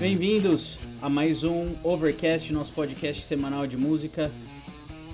[0.00, 4.30] Bem-vindos a mais um Overcast, nosso podcast semanal de música.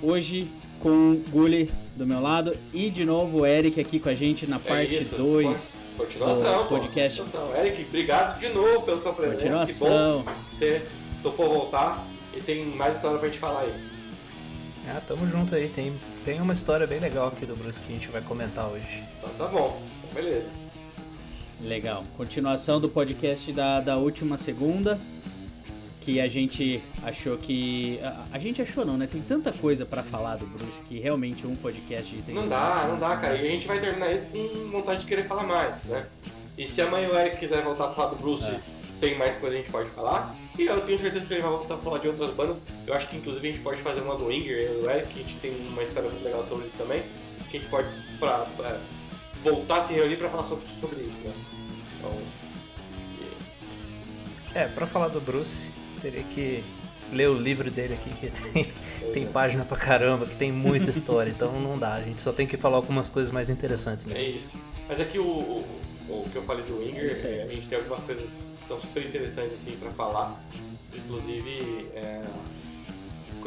[0.01, 0.49] Hoje
[0.79, 4.47] com o Gulli do meu lado e de novo o Eric aqui com a gente
[4.47, 7.21] na parte 2 Continuação, do podcast.
[7.21, 7.57] Continuação.
[7.57, 9.37] Eric, obrigado de novo pela sua presença.
[9.39, 10.23] Continuação.
[10.23, 10.81] Que bom que você
[11.21, 13.73] topou voltar e tem mais história pra gente falar aí.
[14.87, 15.67] Ah, tamo junto aí.
[15.67, 19.03] Tem, tem uma história bem legal aqui do Bruce que a gente vai comentar hoje.
[19.19, 20.49] Então tá bom, então, beleza.
[21.61, 22.03] Legal.
[22.15, 24.99] Continuação do podcast da, da última segunda.
[26.01, 27.99] Que a gente achou que.
[28.01, 29.07] A, a gente achou não, né?
[29.11, 32.33] Tem tanta coisa pra falar do Bruce que realmente um podcast tem.
[32.33, 33.35] Não dá, não dá, cara.
[33.35, 36.05] E a gente vai terminar isso com vontade de querer falar mais, né?
[36.57, 38.59] E se amanhã o Eric quiser voltar a falar do Bruce, É.
[39.01, 40.33] tem mais coisa que a gente pode falar.
[40.57, 42.61] E eu tenho certeza que ele vai voltar a falar de outras bandas.
[42.87, 45.19] Eu acho que inclusive a gente pode fazer uma do Inger e do Eric, que
[45.19, 47.03] a gente tem uma história muito legal sobre isso também.
[47.51, 48.79] Que a gente pode pra, pra
[49.51, 51.33] voltar a se reunir pra falar sobre, sobre isso, né?
[51.99, 52.17] Então.
[54.53, 56.63] e- É, pra falar do Bruce, teria que
[57.11, 58.67] ler o livro dele aqui, que tem,
[59.13, 61.93] tem página pra caramba, que tem muita história, então não dá.
[61.95, 64.35] A gente só tem que falar algumas coisas mais interessantes É mesmo.
[64.35, 64.57] isso.
[64.89, 65.65] Mas aqui o, o,
[66.09, 67.39] o que eu falei do É Inger, isso aí.
[67.39, 70.41] é, a gente tem algumas coisas que são super interessantes assim pra falar.
[70.93, 72.21] Inclusive é,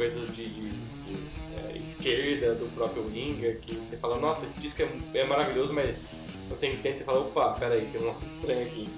[0.01, 1.17] coisas de, de- de,
[1.75, 6.09] é, esquerda do próprio Inger, que você fala, nossa, esse disco é, é maravilhoso, mas
[6.47, 8.89] quando você entende, você fala, opa, peraí, tem uma coisa estranha aqui.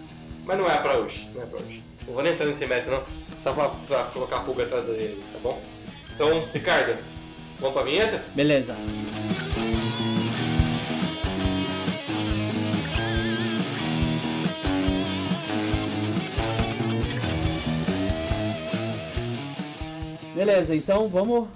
[0.45, 1.83] Mas não é pra hoje, não é pra hoje.
[2.07, 3.03] Não vou nem entrar nesse mérito não,
[3.37, 5.61] só pra, pra colocar a pulga atrás dele, tá bom?
[6.15, 6.97] Então, Ricardo,
[7.59, 8.23] vamos pra vinheta?
[8.33, 8.73] Beleza.
[20.45, 21.47] Beleza, então vamos,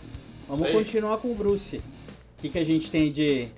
[0.47, 1.77] vamos continuar com o Bruce.
[1.77, 3.49] O que, que a gente tem de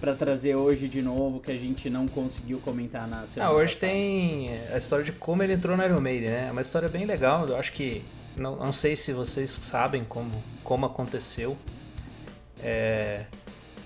[0.00, 3.74] para trazer hoje de novo que a gente não conseguiu comentar na semana Ah, hoje
[3.74, 3.92] passada?
[3.92, 6.46] tem a história de como ele entrou no Iron Maiden, né?
[6.48, 8.02] É uma história bem legal, eu acho que...
[8.36, 10.30] Não, não sei se vocês sabem como,
[10.62, 11.56] como aconteceu.
[12.62, 13.24] É,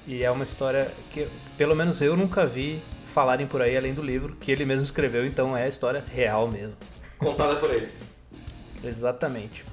[0.07, 4.03] e é uma história que, pelo menos eu nunca vi falarem por aí além do
[4.03, 6.75] livro, que ele mesmo escreveu, então é a história real mesmo.
[7.19, 7.89] Contada por ele.
[8.83, 9.65] Exatamente.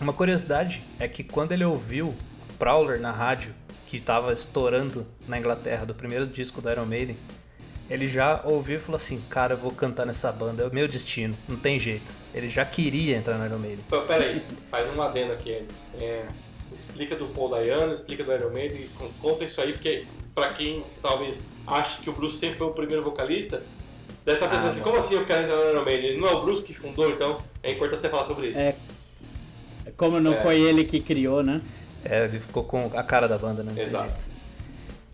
[0.00, 2.14] Uma curiosidade é que quando ele ouviu
[2.58, 3.54] Prowler na rádio,
[3.86, 7.16] que estava estourando na Inglaterra, do primeiro disco do Iron Maiden,
[7.90, 10.86] ele já ouviu e falou assim: Cara, eu vou cantar nessa banda, é o meu
[10.86, 12.12] destino, não tem jeito.
[12.34, 13.84] Ele já queria entrar no Iron Maiden.
[13.88, 15.64] Pô, Peraí, faz um adendo aqui.
[15.98, 16.26] É,
[16.72, 20.50] explica do Paul Dayano, explica do Iron Maiden, e con- conta isso aí, porque pra
[20.52, 23.62] quem talvez ache que o Bruce sempre foi o primeiro vocalista,
[24.24, 24.84] deve estar pensando Ah, assim, não.
[24.84, 26.10] como assim eu quero entrar no Iron Maiden?
[26.10, 28.58] Ele não é o Bruce que fundou, então é importante você falar sobre isso.
[28.58, 28.76] É,
[29.98, 30.40] como não É.
[30.42, 31.60] foi ele que criou, né?
[32.02, 33.72] É, ele ficou com a cara da banda, né?
[33.82, 34.24] Exato.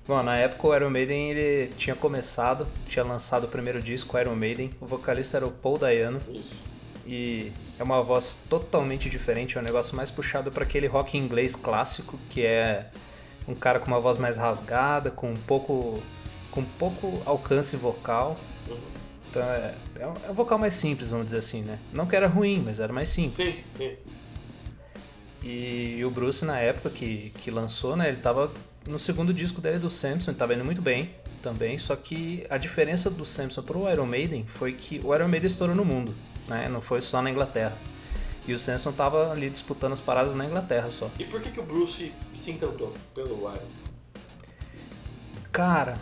[0.06, 4.36] Bom, na época o Iron Maiden ele tinha começado, tinha lançado o primeiro disco, Iron
[4.36, 4.70] Maiden.
[4.80, 6.20] O vocalista era o Paul Dayano.
[6.30, 6.54] Isso.
[7.06, 11.56] E é uma voz totalmente diferente, é um negócio mais puxado para aquele rock inglês
[11.56, 12.86] clássico, que é
[13.48, 16.02] um cara com uma voz mais rasgada, com um pouco
[16.50, 18.38] com pouco alcance vocal.
[18.68, 18.76] Uhum.
[19.28, 21.78] Então é, é um- é um vocal mais simples, vamos dizer assim, né?
[21.92, 23.54] Não que era ruim, mas era mais simples.
[23.54, 23.92] Sim, sim.
[25.44, 28.50] E, o Bruce, na época que, que lançou, né, ele tava
[28.88, 31.10] no segundo disco dele do Samson, ele tava indo muito bem
[31.42, 35.46] também, só que a diferença do Samson pro Iron Maiden foi que o Iron Maiden
[35.46, 36.14] estourou no mundo,
[36.48, 37.76] né, não foi só na Inglaterra.
[38.46, 41.10] E o Samson tava ali disputando as paradas na Inglaterra só.
[41.18, 43.68] E por que, que o Bruce se encantou pelo Iron?
[45.52, 45.94] Cara,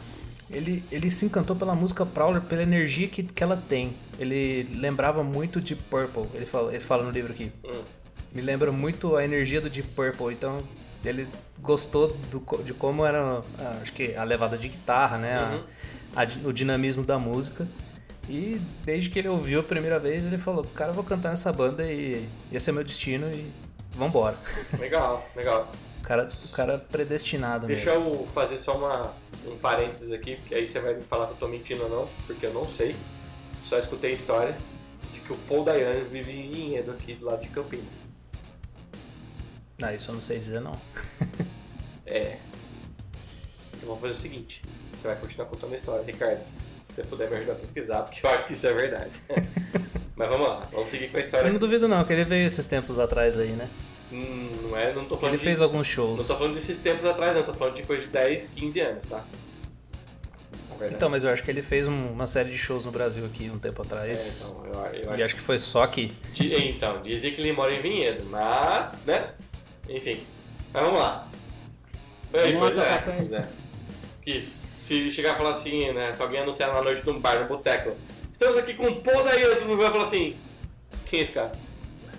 [0.50, 3.94] ele, ele se encantou pela música Prowler, pela energia que, que ela tem.
[4.18, 7.52] Ele lembrava muito de Purple, ele fala, ele fala no livro aqui.
[7.64, 7.82] Hum.
[8.34, 10.58] Me lembra muito a energia do Deep Purple, então
[11.04, 11.26] ele
[11.60, 15.62] gostou do de como era, ah, acho que a levada de guitarra, né, a- Uhum.
[16.16, 17.66] a di- o dinamismo da música.
[18.28, 21.52] E desde que ele ouviu a primeira vez, ele falou: "Cara, eu vou cantar nessa
[21.52, 23.50] banda e esse é meu destino e
[23.96, 24.36] vambora".
[24.78, 25.72] Legal, legal.
[25.98, 28.14] O cara, o cara predestinado Deixa mesmo.
[28.22, 29.12] eu fazer só uma,
[29.46, 32.08] um parênteses aqui, porque aí você vai me falar se eu tô mentindo ou não,
[32.26, 32.94] porque eu não sei.
[33.64, 34.64] Só escutei histórias
[35.12, 38.01] de que o Paul Dayano vive em Enredo aqui do lado de Campinas.
[39.82, 40.72] Ah, isso eu não sei dizer não.
[42.06, 42.36] É.
[43.80, 44.62] Eu vou fazer o seguinte:
[44.96, 46.40] você vai continuar contando a história, Ricardo.
[46.42, 49.10] Se você puder me ajudar a pesquisar, porque eu acho que isso é verdade.
[50.14, 51.50] Mas vamos lá, vamos seguir com a Eu história.
[51.50, 53.68] não duvido não, que ele veio esses tempos atrás aí, né?
[54.12, 56.28] Hum, não é, não tô falando Ele de, fez alguns Não shows.
[56.28, 59.24] tô falando desses tempos atrás, não, tô falando de coisa de 10, 15 anos, tá?
[60.90, 63.48] Então, mas eu acho que ele fez um- uma série de shows no Brasil aqui
[63.48, 64.52] um tempo É, atrás.
[64.54, 66.12] então, eu, eu E acho acho que foi só aqui.
[66.38, 69.30] Então, dizem que ele mora em Vinhedo, mas, né?
[69.88, 70.24] Enfim.
[70.72, 71.28] Mas vamos lá.
[72.30, 73.48] Vamos pois é, pois é.
[74.22, 76.12] Que se chegar e falar assim, né?
[76.12, 77.96] Se alguém anunciar na noite num bar, no boteco,
[78.30, 80.36] estamos aqui com o Paul Daí, todo mundo vai falar assim,
[81.06, 81.52] Quem é esse cara?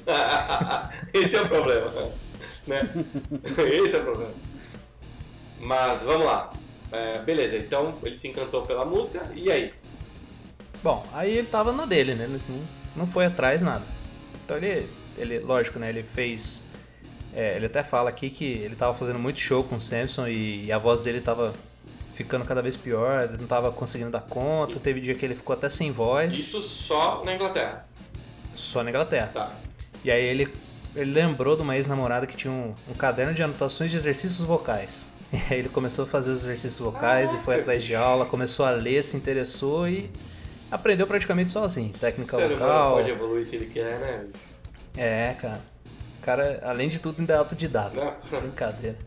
[1.14, 1.92] esse é o problema.
[2.66, 2.80] Né?
[3.74, 4.32] Esse é o problema.
[5.60, 6.54] Mas vamos lá.
[6.94, 9.74] É, beleza, então ele se encantou pela música, e aí?
[10.84, 12.26] Bom, aí ele tava na dele, né?
[12.26, 13.86] Ele não, não foi atrás nada.
[14.46, 14.88] Então ele,
[15.18, 15.90] ele lógico, né?
[15.90, 16.70] Ele fez.
[17.36, 20.66] É, ele até fala aqui que ele tava fazendo muito show com o Samson e,
[20.66, 21.54] e a voz dele tava
[22.14, 24.80] ficando cada vez pior, ele não tava conseguindo dar conta.
[24.80, 26.36] Teve dia que ele ficou até sem voz.
[26.36, 27.86] Isso só na Inglaterra.
[28.54, 29.32] Só na Inglaterra.
[29.34, 29.52] Tá.
[30.04, 30.48] E aí ele,
[30.96, 35.12] ele lembrou de uma ex-namorada que tinha um, um caderno de anotações de exercícios vocais.
[35.34, 38.68] E aí ele começou a fazer os exercícios vocais e foi atrás de aula, começou
[38.68, 40.08] a ler, se interessou e
[40.70, 41.92] aprendeu praticamente sozinho.
[41.92, 42.96] Técnica O ser humano vocal.
[42.98, 44.26] pode evoluir se ele quer, né?
[44.96, 45.60] É, cara.
[46.24, 48.00] Cara, além de tudo, ainda é autodidata.
[48.32, 48.40] Não.
[48.40, 48.98] Brincadeira.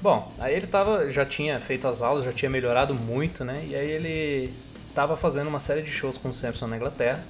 [0.00, 3.64] Bom, aí ele tava, já tinha feito as aulas, já tinha melhorado muito, né?
[3.66, 4.52] E aí ele
[4.94, 7.24] tava fazendo uma série de shows com o Samson na Inglaterra,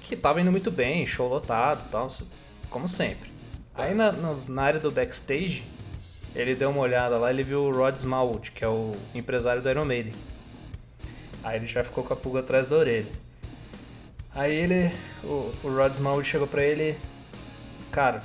[0.00, 2.08] que tava indo muito bem, show lotado e tal,
[2.68, 3.30] como sempre.
[3.74, 4.12] Aí na,
[4.48, 5.64] na área do backstage,
[6.34, 9.70] ele deu uma olhada lá, ele viu o Rod Smallwood, que é o empresário do
[9.70, 10.12] Iron Maiden.
[11.42, 13.10] Aí ele já ficou com a pulga atrás da orelha.
[14.34, 16.96] Aí ele, o, o Rod Smallwood chegou pra ele,
[17.92, 18.22] cara,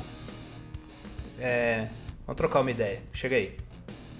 [1.37, 1.89] é,
[2.25, 3.55] vamos trocar uma ideia, chega aí.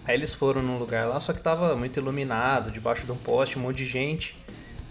[0.06, 3.58] Aí eles foram num lugar lá, só que tava muito iluminado, debaixo de um poste,
[3.58, 4.38] um monte de gente.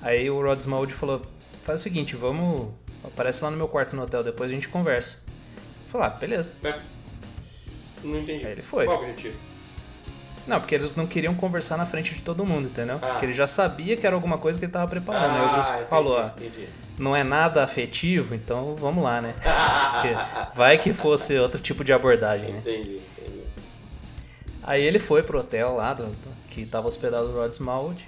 [0.03, 1.23] Aí o Rod Smallwood falou,
[1.63, 2.73] faz o seguinte, vamos,
[3.05, 5.23] aparece lá no meu quarto no hotel, depois a gente conversa.
[5.85, 6.55] Eu falei, ah, beleza.
[6.63, 6.83] Mas
[8.03, 8.47] Não entendi.
[8.47, 8.87] Aí ele foi.
[8.87, 9.39] Qual o objetivo?
[10.47, 12.99] Não, porque eles não queriam conversar na frente de todo mundo, entendeu?
[13.03, 13.07] Ah.
[13.09, 15.37] Porque ele já sabia que era alguma coisa que ele tava preparando.
[15.37, 16.69] Aí o Bruce entendi, falou, ó, entendi.
[16.99, 19.35] não é nada afetivo, então vamos lá, né?
[19.43, 20.15] Porque
[20.57, 22.59] vai que fosse outro tipo de abordagem, né?
[22.61, 23.41] Entendi, entendi.
[24.63, 28.07] Aí ele foi pro hotel lá, do, do- que tava hospedado o Rod Smallwood.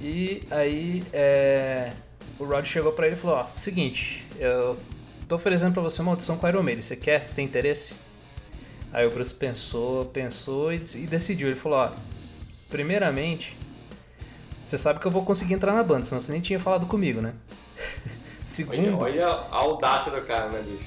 [0.00, 1.90] E aí é,
[2.38, 4.78] o Rod chegou pra ele e falou, ó, seguinte, eu
[5.28, 7.24] tô oferecendo pra você uma audição com a Iron Maiden, você quer?
[7.24, 7.96] Você tem interesse?
[8.92, 11.48] Aí o Bruce pensou, pensou e, e decidiu.
[11.48, 11.92] Ele falou, ó,
[12.68, 13.56] primeiramente,
[14.64, 17.20] você sabe que eu vou conseguir entrar na banda, senão você nem tinha falado comigo,
[17.20, 17.34] né?
[18.40, 20.84] Olha, Segundo, olha a audácia do cara, né, bicho?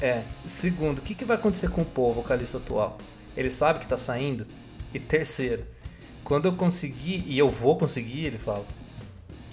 [0.00, 2.98] é, segundo, o que, que vai acontecer com o Paul, vocalista atual?
[3.36, 4.46] Ele sabe que tá saindo?
[4.94, 5.64] E terceiro,
[6.22, 8.64] quando eu conseguir, e eu vou conseguir, ele fala,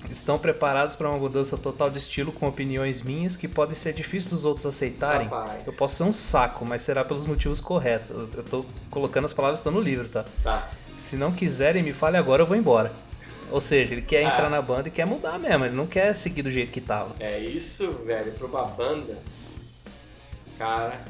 [0.10, 4.32] estão preparados para uma mudança total de estilo com opiniões minhas que podem ser difíceis
[4.32, 5.28] dos outros aceitarem?
[5.28, 5.68] Rapaz.
[5.68, 8.10] Eu posso ser um saco, mas será pelos motivos corretos.
[8.12, 10.26] Eu, eu tô colocando as palavras que estão no livro, tá?
[10.44, 10.70] Tá.
[10.98, 12.92] Se não quiserem, me fale agora, eu vou embora.
[13.52, 14.30] Ou seja, ele quer Ah.
[14.34, 17.14] entrar na banda e quer mudar mesmo, ele não quer seguir do jeito que tava.
[17.20, 19.18] É isso, velho, pra uma banda.
[20.58, 21.04] Cara,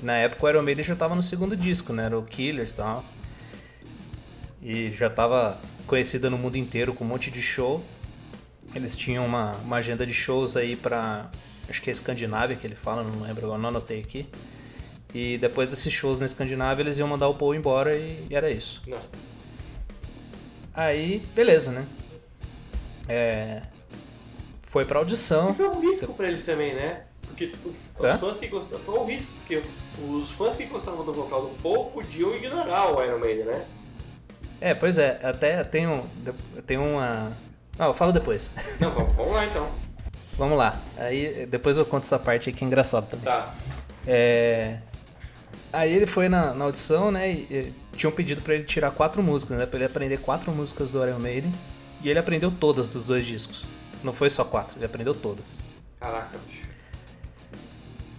[0.00, 2.06] Na época o Iron Maiden já tava no segundo disco, né?
[2.06, 3.04] Era o Killers e tal.
[4.60, 5.60] E já tava
[5.92, 7.84] conhecida no mundo inteiro com um monte de show.
[8.74, 11.30] Eles tinham uma, uma agenda de shows aí pra.
[11.68, 14.26] Acho que é Escandinávia que ele fala, não lembro agora, não anotei aqui.
[15.12, 18.50] E depois desses shows na Escandinávia eles iam mandar o Paul embora e, e era
[18.50, 18.80] isso.
[18.86, 19.18] nossa.
[20.72, 21.86] Aí, beleza, né?
[23.06, 23.60] É,
[24.62, 25.50] Foi pra audição.
[25.50, 27.04] E foi um risco pra eles também, né?
[27.20, 28.82] Porque os, os fãs que gostavam.
[28.86, 29.62] Foi um risco, porque
[30.08, 33.66] os fãs que gostavam do vocal do Paul podiam ignorar o Iron Maiden, né?
[34.62, 36.06] É, pois é, até tem um.
[36.64, 37.36] Tem uma.
[37.76, 38.52] Ah, eu falo depois.
[38.78, 39.68] Não, vamos, lá então.
[40.38, 40.80] Vamos lá.
[40.96, 43.24] Aí depois eu conto essa parte aí que é engraçado também.
[43.24, 43.52] Tá.
[44.06, 44.78] É...
[45.72, 47.32] Aí ele foi na, na audição, né?
[47.32, 49.66] E, e tinham pedido pra ele tirar quatro músicas, né?
[49.66, 51.52] Pra ele aprender quatro músicas do Iron Maiden.
[52.00, 53.66] E ele aprendeu todas dos dois discos.
[54.04, 55.60] Não foi só quatro, ele aprendeu todas.
[55.98, 56.68] Caraca, bicho.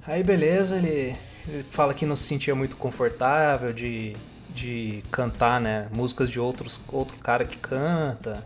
[0.05, 1.15] Aí beleza, ele,
[1.47, 4.13] ele fala que não se sentia muito confortável de,
[4.53, 5.87] de cantar, né?
[5.93, 8.43] Músicas de outros, outro cara que canta.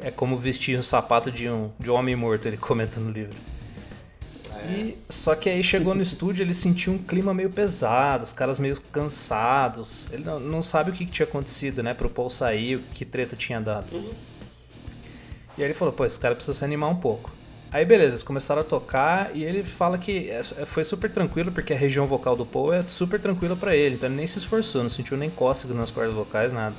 [0.00, 3.36] É como vestir um sapato de um, de um homem morto, ele comenta no livro.
[4.68, 8.58] E, só que aí chegou no estúdio, ele sentiu um clima meio pesado, os caras
[8.58, 10.08] meio cansados.
[10.12, 11.94] Ele não, não sabe o que, que tinha acontecido, né?
[11.94, 13.94] Pro Paul sair, o que treta tinha dado.
[13.94, 14.10] Uhum.
[15.56, 17.30] E aí ele falou, pô, esse cara precisa se animar um pouco.
[17.72, 21.52] Aí beleza, eles começaram a tocar e ele fala que é- é- foi super tranquilo,
[21.52, 24.38] porque a região vocal do Paul é super tranquila pra ele, então ele nem se
[24.38, 26.74] esforçou, não sentiu nem cócega nas cordas vocais, nada.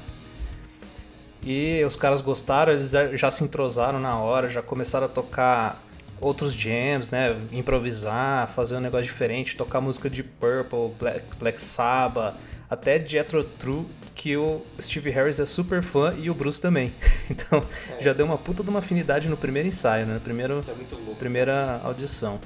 [1.43, 5.81] E os caras gostaram, eles já se entrosaram na hora, já começaram a tocar
[6.21, 7.35] outros jams, né?
[7.51, 12.35] Improvisar, fazer um negócio diferente, tocar música de Purple, Black, Black Sabbath,
[12.69, 13.85] até Jethro Tull,
[14.15, 16.93] que o Steve Harris é super fã e o Bruce também.
[17.29, 17.63] Então
[17.97, 18.01] É.
[18.01, 20.19] já deu uma puta de uma afinidade no primeiro ensaio, né?
[20.23, 21.15] Primeiro, Isso é muito louco.
[21.15, 22.39] primeira audição.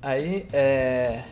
[0.00, 1.22] Aí é,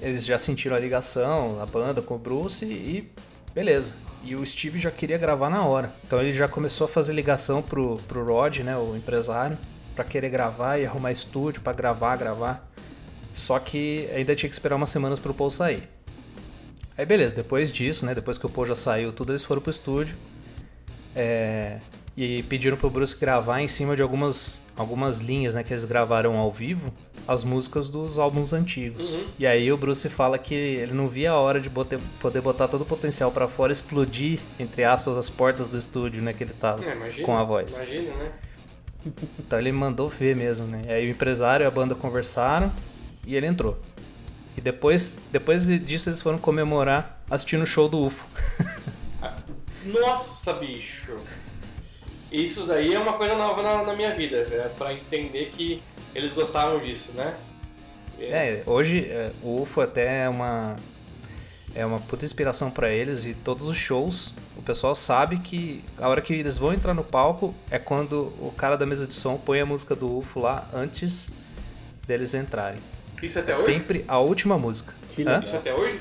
[0.00, 3.10] eles já sentiram a ligação, a banda com o Bruce e
[3.52, 3.94] beleza.
[4.26, 5.94] E o Steve já queria gravar na hora.
[6.04, 9.56] Então ele já começou a fazer ligação pro, pro Rod, né, o empresário,
[9.94, 12.68] para querer gravar e arrumar estúdio para gravar, gravar.
[13.32, 15.88] Só que ainda tinha que esperar umas semanas para o Paul sair.
[16.98, 19.70] Aí beleza, depois disso, né, depois que o Paul já saiu, tudo eles foram pro
[19.70, 20.16] estúdio.
[21.14, 21.78] É,
[22.16, 26.36] e pediram pro Bruce gravar em cima de algumas, algumas linhas, né, que eles gravaram
[26.38, 26.90] ao vivo,
[27.28, 29.16] as músicas dos álbuns antigos.
[29.16, 29.26] Uhum.
[29.38, 32.68] E aí o Bruce fala que ele não via a hora de boter, poder botar
[32.68, 36.54] todo o potencial para fora, explodir, entre aspas, as portas do estúdio, né, que ele
[36.54, 37.76] tava É, imagina, com a voz.
[37.76, 38.32] Imagina, né?
[39.38, 40.82] Então ele mandou ver mesmo, né?
[40.88, 42.72] Aí o empresário e a banda conversaram
[43.24, 43.78] e ele entrou.
[44.56, 48.26] E depois, depois disso eles foram comemorar assistindo o show do UFO.
[49.86, 51.14] Nossa, bicho!
[52.30, 55.82] Isso daí é uma coisa nova na, na minha vida, é pra entender que
[56.14, 57.36] eles gostavam disso, né?
[58.18, 60.74] É, hoje é, o UFO até é uma
[61.74, 66.08] é uma puta inspiração pra eles e todos os shows, o pessoal sabe que a
[66.08, 69.36] hora que eles vão entrar no palco é quando o cara da mesa de som
[69.36, 71.30] põe a música do UFO lá antes
[72.06, 72.78] deles entrarem.
[73.22, 73.64] Isso até É hoje?
[73.64, 74.94] sempre a última música.
[75.14, 75.24] Que Hã?
[75.26, 75.42] legal.
[75.44, 76.00] Isso até hoje?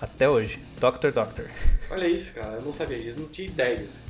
[0.00, 0.62] Até hoje.
[0.80, 1.50] Doctor Doctor.
[1.90, 4.00] Olha isso, cara, eu não sabia disso, não tinha ideia disso.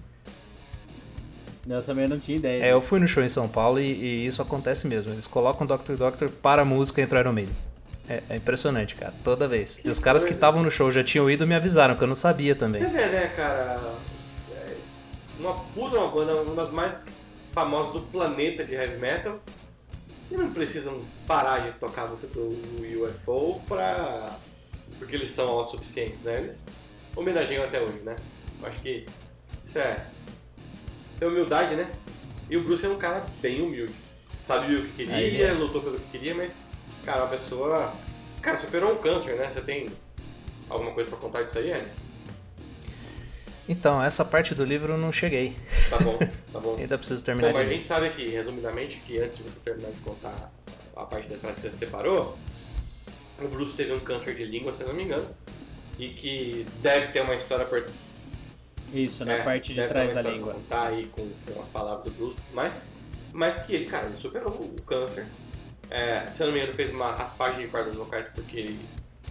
[1.69, 2.65] Eu também não tinha ideia.
[2.65, 5.13] É, eu fui no show em São Paulo e, e isso acontece mesmo.
[5.13, 7.57] Eles colocam Doctor Doctor para a música e entra o Iron Maiden.
[8.09, 9.79] É, é impressionante, cara, toda vez.
[9.79, 10.37] Que e os caras que coisa.
[10.37, 12.81] estavam no show já tinham ido e me avisaram, que eu não sabia também.
[12.81, 13.97] Você vê, né, cara?
[14.53, 14.77] é,
[15.41, 17.07] Uma puta uma banda, uma das mais
[17.51, 19.41] famosas do planeta de heavy metal.
[20.31, 22.59] E não precisam parar de tocar a música do
[23.05, 24.37] UFO pra.
[24.99, 26.39] porque eles são autossuficientes, né?
[26.39, 26.63] Eles
[27.17, 28.17] homenageiam até hoje, né?
[28.61, 29.07] Eu acho que
[29.65, 30.07] isso é.
[31.17, 31.91] Isso é humildade, né?
[32.51, 33.95] E o Bruce é um cara bem humilde.
[34.39, 35.51] Sabia o que queria, Aí é.
[35.51, 36.63] lutou pelo que queria, mas,
[37.07, 37.91] cara, uma pessoa.
[38.43, 39.49] Cara, superou um câncer, né?
[39.49, 39.89] Você tem
[40.69, 41.89] alguma coisa pra contar disso aí, Hélio?
[43.67, 45.57] Então, essa parte do livro eu não cheguei.
[45.89, 46.19] Tá bom,
[46.53, 46.77] tá bom.
[46.79, 49.59] Ainda preciso Bom, terminar mas a de gente sabe aqui, resumidamente, que antes de você
[49.61, 50.53] terminar de contar
[50.95, 52.37] a parte da história que você separou,
[53.41, 55.27] o Bruce teve um câncer de língua, se eu não me engano,
[55.99, 57.83] e que deve ter uma história por
[58.93, 60.55] Isso, na é, parte de trás da língua.
[60.55, 62.79] contar aí com, com as palavras do Bruce mais,
[63.33, 65.27] mas que ele, cara, ele superou o câncer.
[65.91, 68.81] É, se eu não me engano, fez uma raspagem de cordas vocais porque ele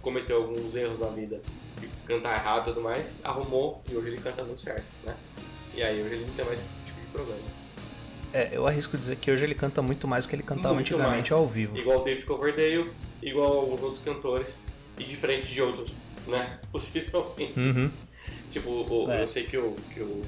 [0.00, 1.40] cometeu alguns erros na vida
[1.80, 5.14] de cantar errado e tudo mais, arrumou e hoje ele canta muito certo, né?
[5.74, 7.40] E aí hoje ele não tem mais esse tipo de problema.
[8.32, 10.94] É, eu arrisco dizer que hoje ele canta muito mais do que ele cantava Muito
[10.94, 11.42] antigamente mais.
[11.42, 11.76] ao vivo.
[11.76, 12.90] Igual o David Coverdale,
[13.22, 14.60] igual alguns outros cantores,
[14.98, 15.92] e diferente de outros,
[16.26, 16.58] né?
[16.72, 17.58] Possivelmente.
[17.58, 17.90] Uhum.
[18.50, 19.22] Tipo, o- É.
[19.22, 20.22] eu sei que o, que o.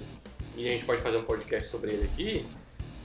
[0.57, 2.45] E a gente pode fazer um podcast sobre ele aqui,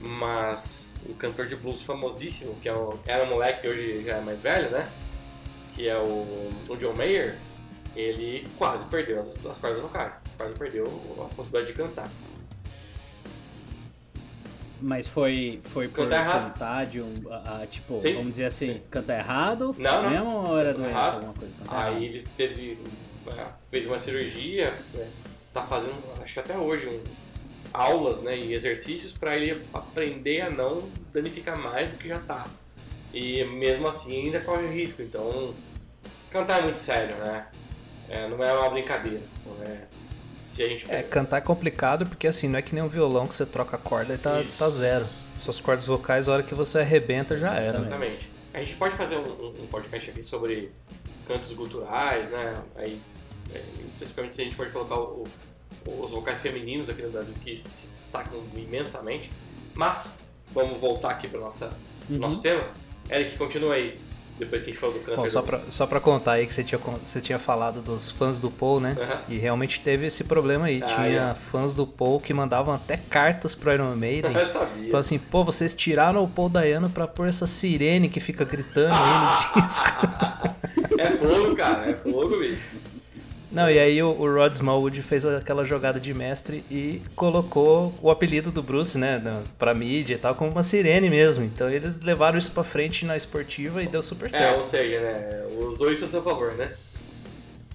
[0.00, 4.20] mas o cantor de blues famosíssimo, que é o, era um moleque hoje já é
[4.20, 4.88] mais velho, né?
[5.74, 7.36] Que é o, o John Mayer,
[7.94, 10.16] ele quase perdeu as, as cordas vocais.
[10.36, 10.84] Quase perdeu
[11.20, 12.08] a possibilidade de cantar.
[14.80, 16.52] Mas foi, foi por Cantar errado.
[16.52, 17.14] cantar de um.
[17.30, 18.82] a- a, tipo, Sim, vamos dizer assim, sim.
[18.90, 19.74] cantar errado?
[19.78, 20.10] Não, não.
[20.10, 21.14] Mesmo ou era doença, Errado.
[21.14, 21.54] alguma coisa?
[21.60, 22.02] Cantar Aí errado.
[22.04, 22.78] ele teve.
[23.28, 25.06] É, fez uma cirurgia, é,
[25.52, 27.02] tá fazendo, acho que até hoje, um,
[27.72, 32.46] aulas né, e exercícios para ele aprender a não danificar mais do que já tá.
[33.12, 35.54] E mesmo assim ainda corre risco, então
[36.30, 37.46] cantar é muito sério, né?
[38.08, 39.22] É, não é uma brincadeira.
[39.66, 39.78] É,
[40.42, 43.26] se a gente É, cantar é complicado porque assim, não é que nem um violão
[43.26, 44.58] que você troca a corda e tá, Isso.
[44.58, 45.06] tá zero.
[45.38, 47.78] Suas cordas vocais, a hora que você arrebenta, já era.
[47.78, 47.86] Exatamente.
[47.86, 48.30] Exatamente.
[48.52, 50.70] A gente pode fazer um, um- um podcast aqui sobre
[51.26, 52.54] cantos guturais, né?
[52.76, 53.00] Aí,
[53.54, 55.24] é, especificamente, a gente pode colocar o-
[55.86, 59.30] o- os vocais femininos aqui no Brasil que se destacam imensamente.
[59.74, 60.16] Mas,
[60.52, 62.18] vamos voltar aqui para o Uhum.
[62.18, 62.64] nosso tema.
[63.10, 63.98] Eric, continua aí.
[64.36, 65.22] Depois que a gente falou do câncer.
[65.22, 68.10] Bom, só do- pra, só pra contar aí que você tinha, você tinha falado dos
[68.10, 68.96] fãs do Paul, né?
[69.00, 69.22] Aham.
[69.28, 70.82] E realmente teve esse problema aí.
[70.82, 71.34] Ah, Tinha é.
[71.36, 74.32] fãs do Paul que mandavam até cartas pro Iron Maiden.
[74.34, 74.76] Eu sabia.
[74.86, 78.92] Falaram assim, pô, vocês tiraram o Paul Dayano pra pôr essa sirene que fica gritando
[78.92, 79.18] aí
[79.54, 79.88] no disco.
[80.98, 81.90] É fogo, cara.
[81.90, 82.60] É fogo, bicho.
[83.54, 88.10] Não, e aí o, o Rod Smallwood fez aquela jogada de mestre e colocou o
[88.10, 89.22] apelido do Bruce, né,
[89.56, 91.44] pra mídia e tal, como uma sirene mesmo.
[91.44, 94.54] Então eles levaram isso pra frente na esportiva e deu super É, certo.
[94.64, 95.44] ou seja, né?
[95.68, 96.72] Usou isso a seu favor, né?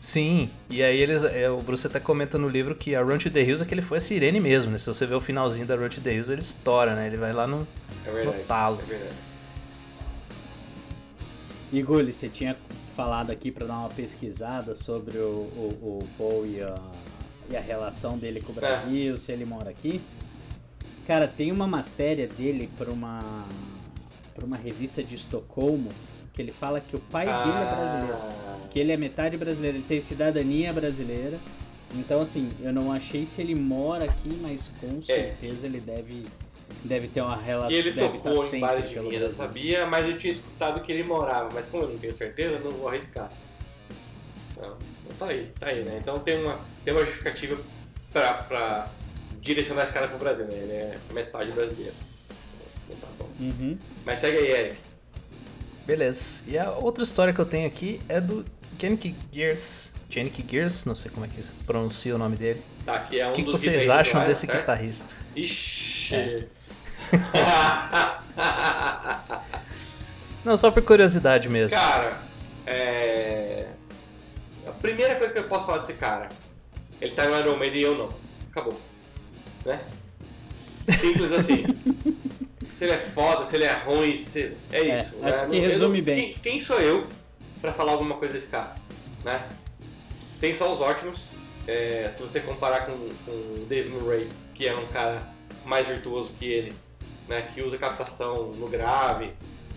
[0.01, 1.23] Sim, e aí eles.
[1.23, 3.73] é, o Bruce até comenta no livro que a Run to the Hills é que
[3.73, 4.77] ele foi a sirene mesmo, né?
[4.77, 7.07] Se você ver o finalzinho da Run to the Hills, ele estoura, né?
[7.07, 7.65] Ele vai lá no.
[8.05, 8.37] É verdade.
[8.37, 8.79] No talo.
[8.81, 9.15] É verdade.
[11.71, 12.55] E Gulli, você tinha
[12.99, 16.75] falado aqui pra dar uma pesquisada sobre o, o, o Paul e a,
[17.49, 18.41] e a relação dele É.
[18.41, 20.01] com o Brasil, se ele mora aqui.
[21.07, 23.45] Cara, tem uma matéria dele pra uma,
[24.35, 25.87] pra uma revista de Estocolmo
[26.33, 28.17] que ele fala que o pai dele é brasileiro.
[28.17, 31.39] Ah, Que ele é metade brasileiro, ele tem cidadania brasileira.
[31.95, 34.85] Então, assim, eu não achei se ele mora aqui, mas É.
[34.87, 36.25] com certeza ele deve
[36.83, 37.71] Deve ter uma relação.
[37.71, 40.81] E ele deve tocou tá em bares de vinhas, eu sabia, mas eu tinha escutado
[40.81, 41.49] que ele morava.
[41.53, 43.31] Mas como eu não tenho certeza, eu não vou arriscar.
[44.57, 45.99] Não, então tá aí, tá aí, né?
[46.01, 47.57] Então tem uma, tem uma justificativa
[48.13, 48.91] pra, pra
[49.41, 50.55] direcionar esse cara pro Brasil, né?
[50.55, 51.95] Ele é metade brasileiro.
[52.89, 53.29] Então tá bom.
[53.39, 53.77] Uhum.
[54.05, 54.75] Mas segue aí, Eric.
[55.85, 56.43] Beleza.
[56.47, 58.45] E a outra história que eu tenho aqui é do
[58.77, 59.95] Kenny Gears.
[60.09, 62.63] Jenny Gears, não sei como é que se pronuncia o nome dele.
[62.85, 64.59] Tá, aqui é um O que, que vocês acham do desse certo?
[64.59, 65.15] guitarrista?
[65.35, 66.15] Ixi.
[66.15, 66.47] É.
[70.43, 71.77] Não, só por curiosidade mesmo.
[71.77, 72.21] cara,
[72.65, 73.67] é...
[74.65, 76.29] A primeira coisa que eu posso falar desse cara,
[77.01, 78.09] ele tá no Iron Maiden e eu não.
[78.51, 78.79] Acabou.
[79.65, 79.81] Né?
[80.87, 81.65] Simples assim.
[82.73, 84.55] se ele é foda, se ele é ruim, se...
[84.71, 85.17] é isso.
[85.17, 85.29] né?
[85.29, 86.15] acho que eu resume bem.
[86.15, 87.07] Quem, quem sou eu
[87.59, 88.75] pra falar alguma coisa desse cara?
[89.23, 89.47] Né?
[90.39, 91.29] Tem só os ótimos.
[91.67, 95.19] É, se você comparar com, com o Dave Murray, que é um cara
[95.65, 96.73] mais virtuoso que ele,
[97.29, 99.31] né, que usa captação no grave,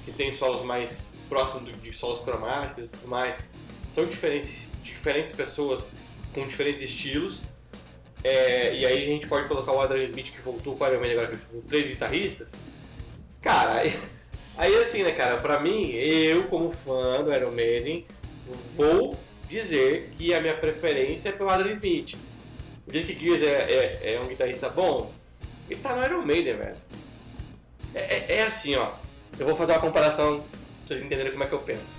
[0.04, 3.38] que tem solos mais próximos de solos cromáticos e tudo mais.
[3.90, 5.92] São diferentes, diferentes pessoas
[6.34, 7.42] com diferentes estilos.
[8.24, 11.00] É, e aí a gente pode colocar o Adrian Smith que voltou com o Iron
[11.00, 12.52] Maiden agora com três guitarristas.
[13.42, 13.92] Cara, aí,
[14.56, 18.06] aí assim, né, cara, pra mim, eu como fã do Iron Maiden,
[18.74, 19.14] vou
[19.48, 22.14] dizer que a minha preferência é pelo Adrian Smith.
[22.86, 25.12] O Jake Gears é, é, é um guitarrista bom,
[25.68, 26.76] ele tá no Iron Maiden, velho.
[27.94, 28.90] É, é, é assim, ó.
[29.38, 31.98] Eu vou fazer uma comparação pra vocês entenderem como é que eu penso.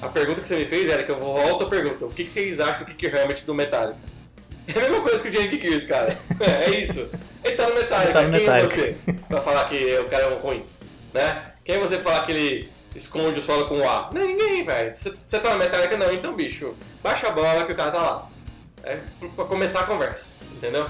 [0.00, 2.06] A pergunta que você me fez era que eu vou volta a pergunta.
[2.06, 3.98] O que, que vocês acham do Kick Hammett do Metallica?
[4.74, 6.08] É a mesma coisa que o Jake Gears, cara.
[6.40, 7.08] É, é isso.
[7.44, 8.12] Ele tá no Metallica.
[8.12, 8.80] Tá no Quem Metallica.
[8.80, 10.64] é você pra falar que o cara é um ruim?
[11.12, 11.42] Né?
[11.64, 14.10] Quem é você pra falar que ele esconde o solo com o A?
[14.12, 14.94] Não é ninguém, velho.
[14.94, 15.96] Você tá no Metallica?
[15.96, 18.30] Não, então, bicho, baixa a bola que o cara tá lá.
[18.82, 18.98] É
[19.36, 20.88] pra começar a conversa, entendeu?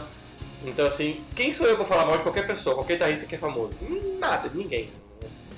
[0.64, 3.38] Então, assim, quem sou eu pra falar mal de qualquer pessoa, qualquer guitarrista que é
[3.38, 3.73] famoso?
[3.83, 4.90] Hum, Nada, ninguém.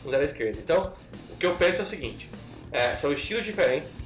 [0.07, 0.59] Um zero à esquerda.
[0.59, 0.93] Então,
[1.31, 2.31] o que eu penso é o seguinte:
[2.71, 4.01] é, são estilos diferentes.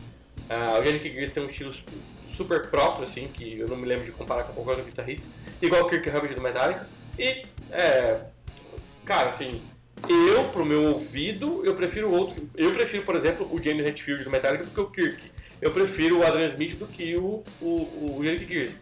[0.49, 1.85] Ah, o Yannick Gears tem um estilo su-
[2.29, 5.27] super próprio, assim, que eu não me lembro de comparar com qualquer outro guitarrista,
[5.61, 6.89] igual o Kirk Hammett do Metallica.
[7.19, 8.21] E, é,
[9.05, 9.61] cara, assim,
[10.09, 12.49] eu, pro meu ouvido, eu prefiro outro.
[12.57, 15.23] Eu prefiro, por exemplo, o James Hetfield do Metallica do que o Kirk.
[15.61, 18.79] Eu prefiro o Adrian Smith do que o, o, o Yannick Gears.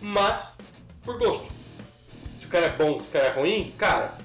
[0.00, 0.58] Mas,
[1.02, 1.57] por gosto.
[2.48, 4.16] O cara é bom, se o cara é ruim, cara,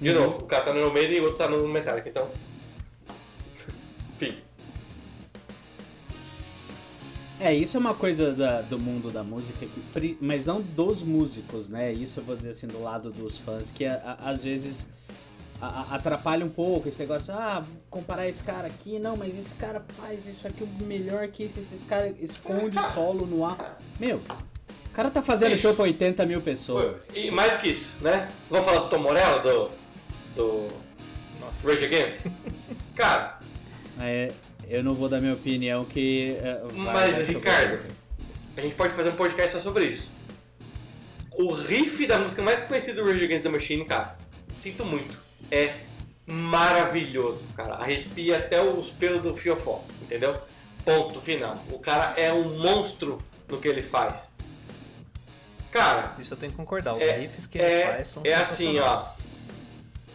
[0.00, 0.20] de Uhum.
[0.24, 2.28] novo, o cara tá no Maiden e o outro tá no Metallica, então.
[4.20, 4.34] Enfim.
[7.38, 11.68] É, isso é uma coisa da- do mundo da música, que, mas não dos músicos,
[11.68, 11.92] né?
[11.92, 14.88] Isso eu vou dizer assim, do lado dos fãs, que a- a- às vezes
[15.60, 19.84] a- atrapalha um pouco esse negócio, ah, comparar esse cara aqui, não, mas esse cara
[19.96, 23.80] faz isso aqui melhor que esse, esses caras esconde solo no ar.
[24.00, 24.20] Meu,
[24.98, 25.62] cara tá fazendo Isso.
[25.62, 27.02] show pra 80 mil pessoas.
[27.14, 28.28] E mais do que isso, né?
[28.50, 29.70] Vamos falar do Tom Morello, do,
[30.34, 30.68] do
[31.38, 31.70] Nossa.
[31.70, 32.26] Rage Against?
[32.96, 33.38] Cara,
[34.00, 34.32] É,
[34.68, 36.36] eu não vou dar minha opinião que.
[36.40, 37.78] é, Mas, Ricardo,
[38.56, 40.12] a gente pode fazer um podcast só sobre isso.
[41.30, 44.16] O riff da música mais conhecida do Rage Against the Machine, cara,
[44.56, 45.16] sinto muito.
[45.48, 45.74] É
[46.26, 47.74] maravilhoso, cara.
[47.76, 50.34] Arrepia até os pelos do fiofó, entendeu?
[50.84, 51.56] Ponto final.
[51.70, 54.36] O cara é um monstro no que ele faz.
[55.70, 56.94] Cara, Isso eu tenho que concordar.
[56.94, 59.00] Os É- riffs que é- ele faz são é assim, sensacionais.
[59.00, 59.16] ó.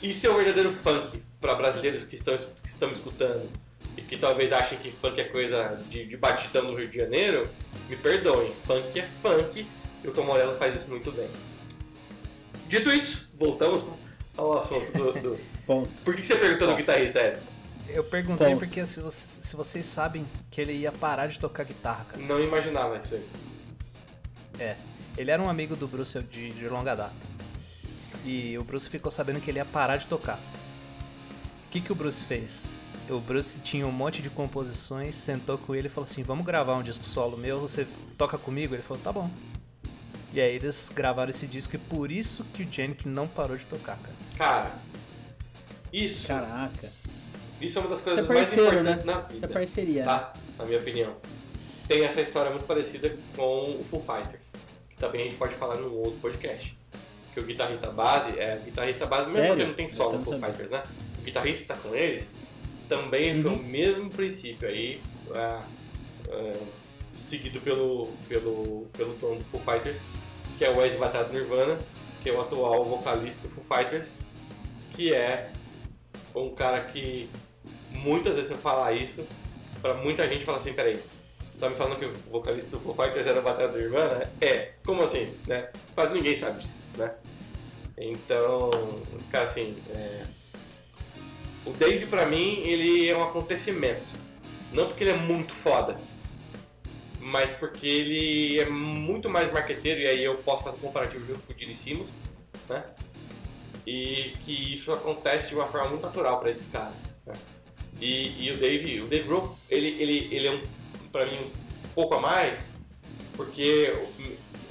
[0.01, 3.49] Isso é o verdadeiro funk para brasileiros que estão, que estão escutando
[3.95, 7.47] e que talvez achem que funk é coisa de, de batidão no Rio de Janeiro.
[7.87, 9.67] Me perdoem, funk é funk
[10.03, 11.29] e o Tom Morello faz isso muito bem.
[12.67, 13.85] Dito isso, voltamos
[14.35, 15.13] ao assunto do.
[15.13, 15.89] do- Ponto.
[16.03, 17.39] Por que você perguntou do guitarrista, Ed?
[17.87, 18.59] Eu perguntei Ponto.
[18.59, 22.21] porque se, você- se vocês sabem que ele ia parar de tocar guitarra, cara.
[22.21, 23.25] Não imaginava isso aí.
[24.59, 24.75] É.
[25.17, 27.15] Ele era um amigo do Bruce de, de longa data.
[28.25, 30.39] E o Bruce ficou sabendo que ele ia parar de tocar.
[31.65, 32.69] O que, que o Bruce fez?
[33.09, 36.75] O Bruce tinha um monte de composições, sentou com ele e falou assim: Vamos gravar
[36.75, 37.85] um disco solo meu, você
[38.17, 38.73] toca comigo?
[38.73, 39.29] Ele falou: Tá bom.
[40.33, 43.65] E aí eles gravaram esse disco e por isso que o Janik não parou de
[43.65, 44.15] tocar, cara.
[44.37, 44.75] Cara,
[45.91, 46.91] isso, Caraca.
[47.61, 48.63] isso é uma das coisas é mais né?
[48.63, 49.47] importantes na Isso é vida.
[49.49, 49.99] parceria.
[49.99, 50.05] né?
[50.05, 50.33] tá?
[50.57, 51.15] Na minha opinião.
[51.87, 54.47] Tem essa história muito parecida com o Foo Fighters,
[55.07, 56.77] também a gente pode falar num outro podcast.
[57.33, 59.53] Que o guitarrista base é o guitarrista base, mesmo Sério?
[59.55, 60.39] porque não tem solo no Foo.
[60.39, 60.83] Fighters, né?
[61.19, 62.33] O guitarrista que tá com eles
[62.87, 63.57] também foi Uhum.
[63.57, 65.01] o mesmo princípio aí,
[65.33, 65.61] é,
[66.29, 66.53] é,
[67.17, 70.03] seguido pelo, pelo, pelo dono do Foo Fighters,
[70.57, 71.79] que é o Wes Batata Nirvana,
[72.21, 74.15] que é o atual vocalista do Foo Fighters,
[74.93, 75.49] que é
[76.35, 77.29] um cara que
[77.91, 79.25] muitas vezes eu falar isso,
[79.81, 80.99] pra muita gente fala assim, peraí,
[81.53, 84.29] você tá me falando que o vocalista do Foo Fighters era o Batata Nirvana?
[84.41, 85.69] É, como assim, né?
[85.93, 87.13] Quase ninguém sabe disso, né?
[87.95, 88.71] Então,
[89.31, 90.23] cara, assim, é...
[91.63, 94.11] o Dave pra mim, ele é um acontecimento.
[94.73, 95.99] Não porque ele é muito foda,
[97.19, 101.41] mas porque ele é muito mais marqueteiro, e aí eu posso fazer um comparativo junto
[101.41, 102.09] com o Gene Simmons,
[102.67, 102.83] né?
[103.85, 106.95] E que isso acontece de uma forma muito natural para esses caras.
[107.27, 107.33] Né?
[108.01, 110.61] E, e, o Dave, o Dave Grohl, ele, ele, ele é um,
[111.13, 112.73] pra mim um pouco a mais,
[113.37, 113.93] porque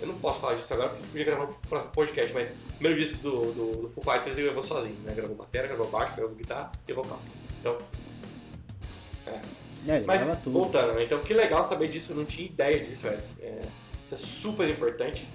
[0.00, 3.22] eu não posso falar disso agora porque podia gravar um podcast, mas o primeiro disco
[3.22, 5.14] do, do, do Foo Fighters ele gravou sozinho, né?
[5.14, 7.22] Gravou bateria, gravou baixo, gravou guitarra e vocal.
[7.60, 7.78] Então.
[9.26, 9.40] É.
[9.84, 13.22] É, mas, voltando, então que legal saber disso, eu não tinha ideia disso, velho.
[13.40, 13.62] É,
[14.04, 15.28] isso é super importante.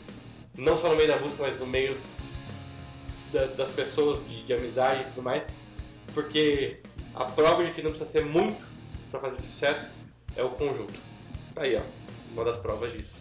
[0.58, 1.98] Não só no meio da música, mas no meio
[3.32, 5.48] das, das pessoas, de, de amizade e tudo mais.
[6.13, 6.80] Porque
[7.13, 8.65] a prova de que não precisa ser muito
[9.12, 9.93] para fazer sucesso
[10.38, 10.93] é o conjunto.
[11.54, 11.82] Tá aí, ó.
[12.32, 13.15] Uma das provas disso.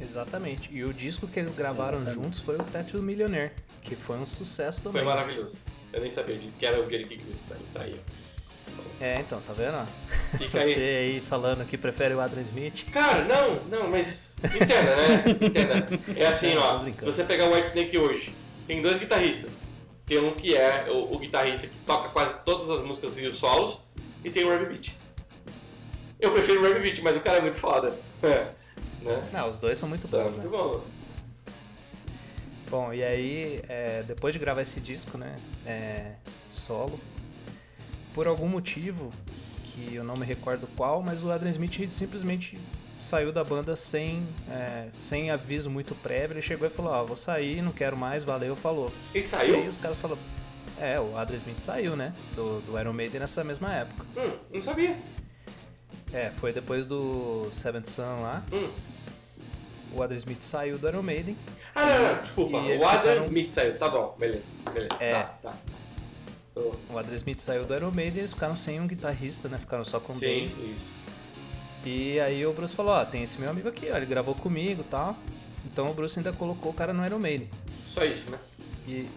[0.00, 0.70] Exatamente.
[0.72, 2.24] E o disco que eles gravaram Exatamente.
[2.24, 3.52] juntos foi o Tattoo Millionaire,
[3.82, 5.04] que foi um sucesso também.
[5.04, 5.58] Foi maravilhoso.
[5.92, 7.98] Eu nem sabia de que era o Jerry King tá, tá aí.
[9.00, 9.86] É, então, tá vendo?
[10.36, 11.14] Fica Você aí.
[11.14, 12.90] aí falando que prefere o Adrian Smith.
[12.92, 15.24] Cara, não, não, mas entenda, né?
[15.40, 15.86] Entenda.
[16.16, 16.84] É assim, ó.
[16.98, 18.34] Se você pegar o White Snake hoje,
[18.66, 19.64] tem dois guitarristas.
[20.04, 23.38] Tem um que é o, o, guitarrista que toca quase todas as músicas e os
[23.38, 23.80] solos,
[24.24, 24.92] e tem o Remy Beat.
[26.18, 27.98] Eu prefiro o Remy Beat, mas o cara é muito foda.
[28.22, 28.46] É.
[29.02, 29.22] Né?
[29.32, 30.56] Não, os dois são muito bons, são muito né?
[30.56, 30.84] bons.
[32.68, 36.14] Bom, e aí, é, depois de gravar esse disco, né, é,
[36.50, 36.98] solo,
[38.12, 39.12] por algum motivo,
[39.62, 42.58] que eu não me recordo qual, mas o Adrian Smith simplesmente
[42.98, 46.34] saiu da banda sem, é, sem aviso muito prévio.
[46.34, 48.90] Ele chegou e falou: Ó, oh, vou sair, não quero mais, valeu, falou.
[49.14, 49.54] Ele saiu?
[49.54, 50.20] E aí os caras falaram:
[50.78, 52.14] É, o Adrian Smith saiu, né?
[52.34, 54.04] Do, do Iron Maiden nessa mesma época.
[54.16, 54.96] Hum, não sabia.
[56.16, 58.42] É, foi depois do Seventh Sun lá.
[58.52, 58.68] Hum
[59.96, 61.36] o Adam Smith saiu do Iron Maiden.
[61.74, 62.56] Ah, não, não, desculpa.
[62.56, 63.24] O Adam ficaram...
[63.24, 64.96] Smith saiu, tá bom, beleza, beleza.
[65.00, 65.12] É.
[65.12, 65.54] Tá, tá.
[66.90, 69.58] O Adam Smith saiu do Iron Maiden e eles ficaram sem um guitarrista, né?
[69.58, 70.74] Ficaram só com o Sim, Dave.
[70.74, 70.90] isso.
[71.84, 74.80] E aí o Bruce falou, ó, tem esse meu amigo aqui, ó, ele gravou comigo
[74.80, 75.16] e tal.
[75.64, 77.48] Então o Bruce ainda colocou o cara no Iron Maiden.
[77.86, 78.38] Só isso, né?
[78.88, 79.08] E,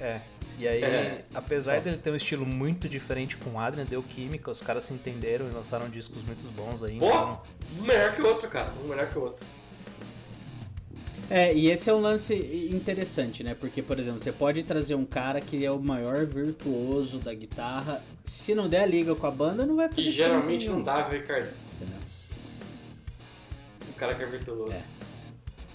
[0.00, 0.20] é,
[0.60, 1.24] e aí, é.
[1.32, 1.80] apesar é.
[1.80, 5.48] dele ter um estilo muito diferente com o Adrian, deu química, os caras se entenderam
[5.48, 6.98] e lançaram discos muito bons aí.
[6.98, 7.40] Pô, então...
[7.78, 8.70] um melhor que o outro, cara.
[8.84, 9.46] Um melhor que o outro.
[11.30, 12.34] É, e esse é um lance
[12.70, 13.56] interessante, né?
[13.58, 18.02] Porque, por exemplo, você pode trazer um cara que é o maior virtuoso da guitarra.
[18.26, 21.02] Se não der a liga com a banda, não vai fazer E geralmente não dá,
[21.02, 21.54] viu, Ricardo?
[21.74, 22.00] Entendeu?
[23.88, 24.72] O cara que é virtuoso.
[24.72, 24.82] É.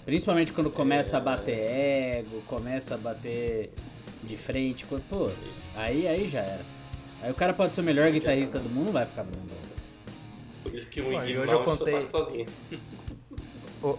[0.04, 1.20] Principalmente quando começa é...
[1.20, 3.72] a bater ego, começa a bater
[4.26, 4.84] de frente.
[4.84, 5.30] Pô,
[5.74, 6.64] aí, aí já era.
[7.22, 9.46] Aí o cara pode ser o melhor guitarrista do mundo, não vai ficar bom.
[10.62, 12.46] Por isso que o Iggy hoje eu contei sozinho.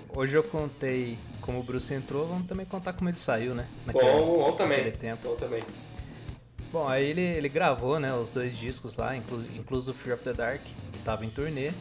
[0.09, 3.67] Hoje eu contei como o Bruce entrou, vamos também contar como ele saiu, né?
[3.85, 4.91] Naquele, bom, bom também.
[4.91, 5.29] Tempo.
[5.29, 5.63] Bom também.
[6.71, 10.33] Bom, aí ele, ele gravou né, os dois discos lá, inclu, incluso Fear of the
[10.33, 11.71] Dark, que estava em turnê.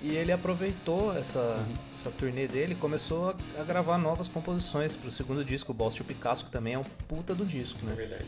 [0.00, 1.74] E ele aproveitou essa, uhum.
[1.94, 5.74] essa turnê dele e começou a, a, gravar novas composições para o segundo disco, o
[5.74, 7.92] Boss to Picasso, que também é um puta do disco, né?
[7.92, 8.26] É verdade.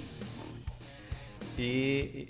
[1.57, 2.29] E,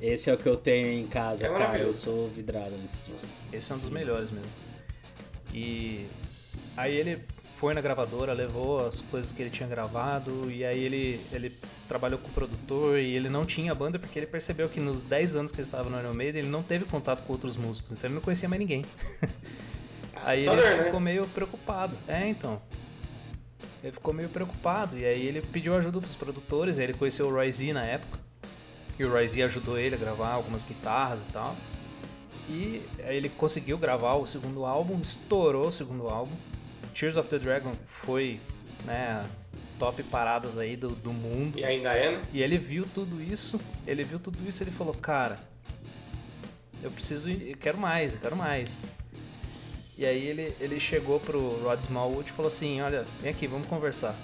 [0.00, 1.78] esse é o que eu tenho em casa, é cara.
[1.78, 3.28] Eu sou vidrado nesse disco.
[3.52, 4.50] Esse é um dos melhores mesmo.
[5.52, 6.08] E
[6.76, 7.22] Aí ele
[7.62, 12.18] foi na gravadora, levou as coisas que ele tinha gravado e aí ele, ele trabalhou
[12.18, 15.52] com o produtor e ele não tinha banda porque ele percebeu que nos 10 anos
[15.52, 18.16] que ele estava no Iron Maiden ele não teve contato com outros músicos, então ele
[18.16, 18.84] não conhecia mais ninguém.
[20.24, 20.84] aí ele né?
[20.86, 21.96] ficou meio preocupado.
[22.08, 22.60] É, então.
[23.80, 27.32] Ele ficou meio preocupado e aí ele pediu ajuda dos produtores, aí ele conheceu o
[27.32, 28.18] Roy Z na época.
[28.98, 31.56] E o Roy Z ajudou ele a gravar algumas guitarras e tal.
[32.48, 36.34] E aí ele conseguiu gravar o segundo álbum, estourou o segundo álbum.
[36.92, 38.40] Tears of the Dragon foi,
[38.84, 39.24] né,
[39.78, 41.58] top paradas aí do, do mundo.
[41.58, 42.22] E ainda é, né?
[42.32, 45.40] E ele viu tudo isso, ele viu tudo isso e ele falou, cara,
[46.82, 48.86] eu preciso, eu quero mais, eu quero mais.
[49.96, 53.68] E aí ele, ele chegou pro Rod Smallwood e falou assim, olha, vem aqui, vamos
[53.68, 54.16] conversar.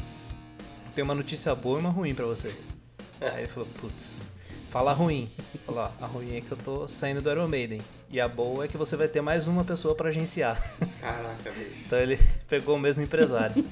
[0.94, 2.48] Tem uma notícia boa e uma ruim para você.
[3.20, 4.30] Aí ele falou, putz,
[4.70, 5.30] fala ruim.
[5.64, 7.80] Falou, ó, a ruim é que eu tô saindo do Iron Maiden.
[8.10, 10.60] E a boa é que você vai ter mais uma pessoa para agenciar.
[11.00, 11.70] Caraca, bicho.
[11.86, 13.64] Então ele pegou o mesmo empresário.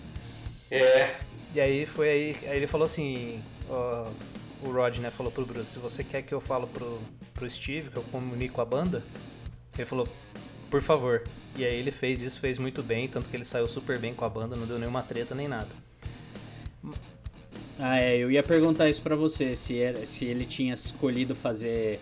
[0.70, 1.16] é.
[1.54, 4.08] E aí foi aí, aí ele falou assim, ó,
[4.62, 7.00] o Rod, né, falou pro Bruce, se você quer que eu falo pro,
[7.32, 9.04] pro Steve, que eu comunico a banda,
[9.76, 10.08] ele falou,
[10.68, 11.22] por favor.
[11.56, 14.24] E aí ele fez isso, fez muito bem, tanto que ele saiu super bem com
[14.24, 15.68] a banda, não deu nenhuma treta nem nada.
[17.78, 22.00] Ah, é, eu ia perguntar isso pra você, se, era, se ele tinha escolhido fazer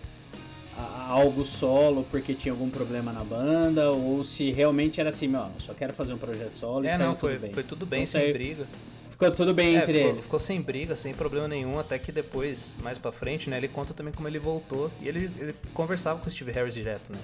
[1.08, 5.72] algo solo porque tinha algum problema na banda ou se realmente era assim, ó, só
[5.74, 7.52] quero fazer um projeto solo é, e não, foi, tudo bem.
[7.54, 8.66] foi tudo bem, então, sem briga.
[9.10, 10.24] ficou tudo bem É, entre ficou, eles.
[10.24, 13.92] ficou sem briga, sem problema nenhum, até que depois, mais pra frente, né, ele conta
[13.94, 14.90] também como ele voltou.
[15.00, 17.18] E ele, ele conversava com o Steve Harris direto, né?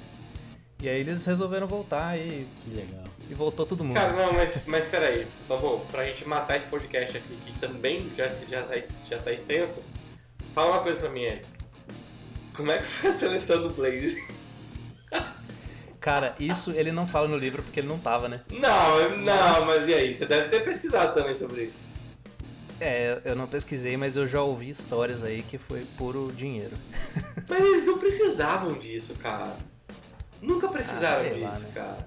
[0.81, 3.03] E aí eles resolveram voltar e, Que legal.
[3.29, 3.97] e voltou todo mundo.
[3.97, 5.27] Cara, não, mas, mas peraí.
[5.49, 8.63] Vamos, pra gente matar esse podcast aqui, que também já, já,
[9.05, 9.83] já tá extenso,
[10.55, 11.43] fala uma coisa pra mim aí.
[12.59, 14.21] Como é que foi a seleção do Blaze?
[16.01, 18.41] Cara, isso ele não fala no livro porque ele não tava, né?
[18.51, 20.13] Não, não, Mas- mas e aí?
[20.13, 21.85] Você deve ter pesquisado também sobre isso.
[22.81, 26.77] É, eu não pesquisei, mas eu já ouvi histórias aí que foi puro dinheiro.
[27.49, 29.57] Mas eles não precisavam disso, cara.
[30.43, 31.71] Nunca precisaram Ah, sei lá, disso, né?
[31.75, 31.99] cara.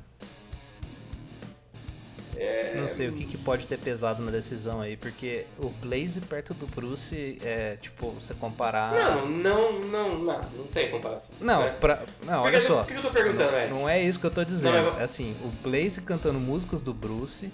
[2.43, 6.19] É, Não sei o que, que pode ter pesado na decisão aí, porque o Blaze
[6.21, 8.93] perto do Bruce é, tipo, você comparar.
[8.93, 11.35] Não, não, não, não, não tem comparação.
[11.39, 11.75] Não, né?
[11.79, 12.03] pra...
[12.23, 12.83] não Por olha só.
[12.83, 13.69] Por que eu tô perguntando, velho?
[13.69, 14.75] Não é isso que eu tô dizendo.
[14.75, 17.51] Não, mas- É assim, o Blaze cantando músicas do Bruce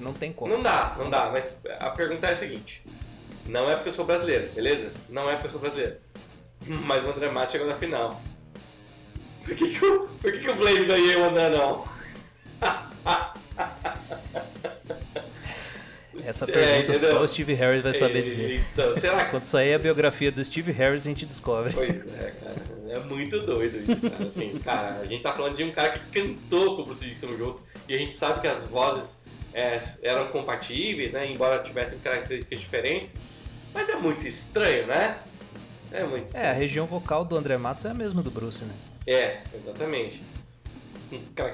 [0.00, 0.52] não tem como.
[0.52, 2.84] Não dá, não dá, mas a pergunta é a seguinte.
[3.46, 4.90] Não é porque eu sou brasileiro, beleza?
[5.08, 5.96] Não é porque eu sou brasileiro.
[6.66, 8.20] Mas o André Matos chegou na final.
[9.44, 11.84] Por que, que, o, por que, que o Blaze ganhou e o André não?
[16.24, 17.10] Essa É, pergunta entendeu?
[17.16, 18.60] só o Steve Harris vai saber dizer.
[18.72, 19.30] Então, será que...
[19.32, 21.72] Quando sair a biografia do Steve Harris, a gente descobre.
[21.74, 22.74] Pois é, cara.
[22.88, 24.24] É muito doido isso, cara.
[24.26, 27.36] Assim, cara, a gente tá falando de um cara que cantou com o Bruce Dixon
[27.36, 29.20] junto e a gente sabe que as vozes
[29.52, 31.28] é, eram compatíveis, né?
[31.30, 33.14] Embora tivessem características diferentes.
[33.74, 35.18] Mas é muito estranho, né?
[35.90, 36.54] É muito É, a estranho.
[36.54, 38.74] região vocal do André Matos é a mesma do Bruce, né?
[39.06, 40.22] É, exatamente.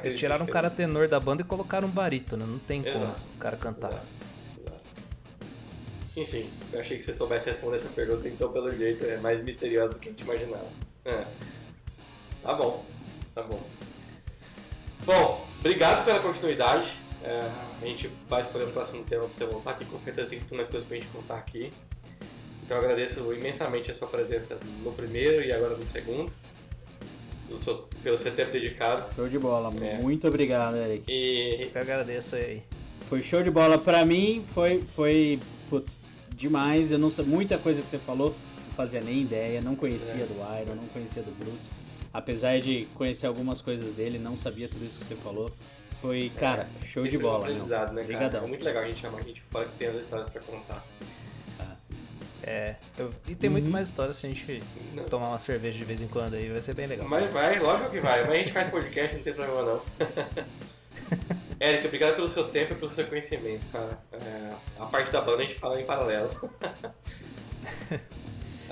[0.02, 2.46] Eles tiraram o cara tenor da banda e colocaram um barítono.
[2.46, 3.30] Não tem como Exato.
[3.34, 3.88] o cara cantar.
[3.88, 4.06] Exato,
[4.60, 4.80] exato.
[6.16, 9.92] Enfim, eu achei que você soubesse responder essa pergunta, então pelo jeito é mais misteriosa
[9.92, 10.68] do que a gente imaginava.
[11.04, 11.24] É.
[12.42, 12.84] Tá bom,
[13.34, 13.62] tá bom.
[15.04, 17.00] Bom, obrigado pela continuidade.
[17.22, 17.40] É,
[17.82, 20.54] a gente vai escolher o próximo tema pra você voltar aqui, com certeza tem muito
[20.54, 21.72] mais coisas pra gente contar aqui.
[22.64, 26.32] Então eu agradeço imensamente a sua presença no primeiro e agora no segundo.
[27.50, 29.12] Pelo seu, pelo seu tempo dedicado.
[29.14, 29.72] Show de bola.
[29.84, 30.00] É.
[30.00, 31.04] Muito obrigado, Eric.
[31.10, 32.62] E Eu que agradeço aí.
[33.08, 33.76] Foi show de bola.
[33.76, 36.00] Pra mim, foi, foi putz,
[36.34, 36.92] demais.
[36.92, 38.28] Eu não sei muita coisa que você falou,
[38.68, 39.60] não fazia nem ideia.
[39.60, 40.26] Não conhecia É.
[40.26, 41.68] do Iron, não conhecia do Bruce.
[42.12, 45.50] Apesar de conhecer algumas coisas dele, não sabia tudo isso que você falou.
[46.00, 47.44] Foi, cara, show de um bola.
[47.44, 48.04] aprendizado, né, cara?
[48.04, 48.44] Obrigadão.
[48.44, 50.86] É muito legal a gente chamar gente fora que tem as histórias pra contar.
[52.42, 53.72] É, eu- e tem muito Uhum.
[53.72, 54.62] mais histórias se a gente
[54.94, 55.04] Não.
[55.04, 57.06] tomar uma cerveja de vez em quando aí, vai ser bem legal.
[57.08, 58.20] Mas vai, lógico que vai.
[58.22, 59.82] Mas a gente faz podcast, não tem problema não.
[61.60, 63.98] Érica, obrigado pelo seu tempo e pelo seu conhecimento, cara.
[64.12, 66.30] É, a parte da banda a gente fala em paralelo.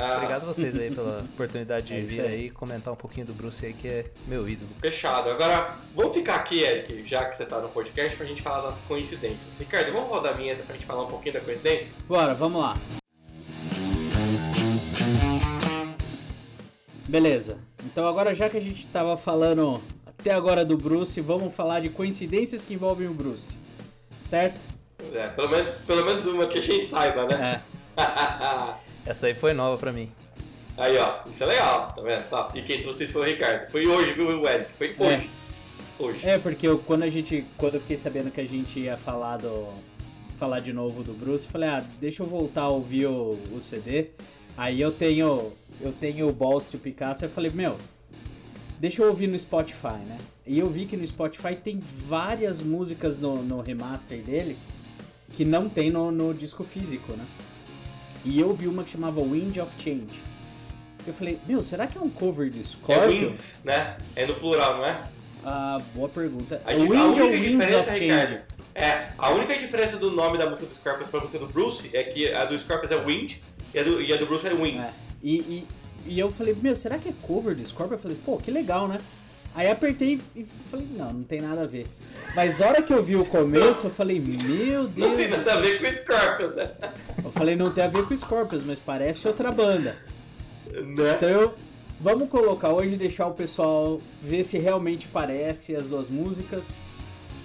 [0.00, 2.26] Ah, Obrigado a vocês aí pela oportunidade É de vir aí.
[2.28, 4.70] aí e comentar um pouquinho do Bruce aí, que é meu ídolo.
[4.80, 5.28] Fechado.
[5.28, 8.78] Agora, vamos ficar aqui, Eric, já que você tá no podcast, pra gente falar das
[8.78, 9.58] coincidências.
[9.58, 11.92] Ricardo, vamos rodar a vinheta pra gente falar um pouquinho da coincidência?
[12.06, 12.74] Bora, vamos lá.
[17.08, 17.58] Beleza.
[17.86, 21.88] Então agora já que a gente tava falando até agora do Bruce, vamos falar de
[21.88, 23.58] coincidências que envolvem o Bruce.
[24.22, 24.68] Certo?
[24.98, 27.62] Pois é, pelo menos, pelo menos uma que a gente saiba, né?
[27.96, 28.78] É.
[29.10, 30.10] Essa aí foi nova pra mim.
[30.76, 32.50] Aí, ó, isso é legal, tá vendo só?
[32.54, 33.70] E quem trouxe isso foi o Ricardo.
[33.70, 34.70] Foi hoje, viu, Eric?
[34.74, 35.30] Foi hoje.
[35.98, 36.28] Hoje.
[36.28, 37.44] É, porque eu, quando a gente.
[37.56, 39.66] Quando eu fiquei sabendo que a gente ia falar do.
[40.36, 43.60] falar de novo do Bruce, eu falei, ah, deixa eu voltar a ouvir o, o
[43.60, 44.10] CD.
[44.58, 45.52] Aí eu tenho.
[45.80, 47.76] Eu tenho o Balls to Picasso, eu falei, meu,
[48.80, 50.18] deixa eu ouvir no Spotify, né?
[50.44, 54.58] E eu vi que no Spotify tem várias músicas no, no remaster dele
[55.30, 57.24] que não tem no, no disco físico, né?
[58.24, 60.20] E eu vi uma que chamava Wind of Change.
[61.06, 63.08] Eu falei, meu, será que é um cover de É Scorpion?
[63.08, 63.96] Winds, né?
[64.16, 65.04] É no plural, não é?
[65.44, 66.60] Ah, boa pergunta.
[66.64, 68.40] A, a Wind ou única diferença, Ricardo,
[68.74, 72.02] é, a única diferença do nome da música do Scorpions pra música do Bruce é
[72.02, 73.36] que a do Scorpions é Wind
[73.74, 75.02] e a do, e a do Bruce é Winds.
[75.02, 75.06] É.
[75.22, 75.66] E, e,
[76.06, 77.96] e eu falei, meu, será que é cover do Scorpion?
[77.96, 78.98] Eu falei, pô, que legal, né?
[79.54, 81.86] Aí apertei e falei, não, não tem nada a ver.
[82.34, 85.08] Mas a hora que eu vi o começo, eu falei, meu Deus.
[85.10, 86.70] Não tem nada a ver com Scorpions, né?
[87.24, 89.96] Eu falei, não tem a ver com Scorpions, mas parece outra banda.
[90.72, 91.14] né?
[91.16, 91.54] Então eu,
[92.00, 96.78] vamos colocar hoje, deixar o pessoal ver se realmente parece as duas músicas.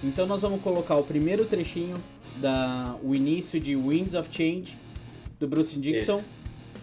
[0.02, 1.96] Então nós vamos colocar o primeiro trechinho
[2.36, 4.76] da o início de Winds of Change
[5.44, 6.18] do Bruce Dixon.
[6.18, 6.24] Isso.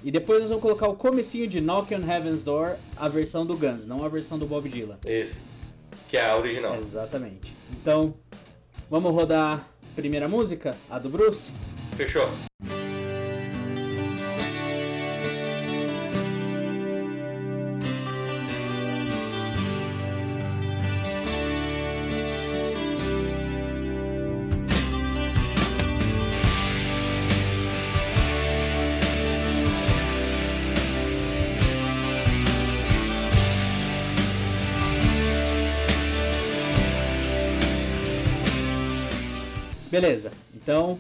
[0.04, 3.56] E depois nós vamos colocar o comecinho de Knock on Heaven's Door, a versão do
[3.56, 4.98] Guns, não a versão do Bob Dylan.
[5.06, 5.38] Isso.
[6.10, 6.76] Que é a original.
[6.76, 7.56] Exatamente.
[7.72, 8.14] Então,
[8.90, 11.52] vamos rodar a primeira música, a do Bruce?
[11.96, 12.30] Fechou.
[39.92, 40.98] Beleza, então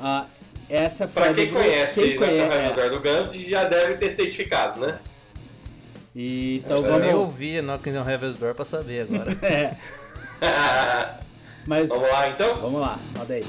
[0.00, 0.26] uh,
[0.68, 2.90] essa foi Pra quem conhece quem on conhece, é.
[2.90, 4.98] Do Guns já deve ter se identificado, né?
[6.16, 7.26] E, então Eu nem vamos.
[7.26, 9.30] ouvi Knocking on Heaven's Door pra saber agora.
[10.42, 11.14] É,
[11.66, 12.54] mas Vamos lá então?
[12.56, 13.46] vamos lá, roda aí.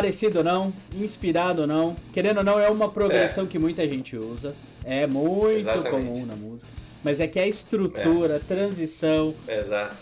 [0.00, 4.16] Parecido ou não, inspirado ou não, querendo ou não, é uma progressão que muita gente
[4.16, 4.54] usa.
[4.84, 5.90] É muito Exatamente.
[5.90, 6.70] comum na música.
[7.04, 9.96] Mas é que a estrutura, a transição, Exato.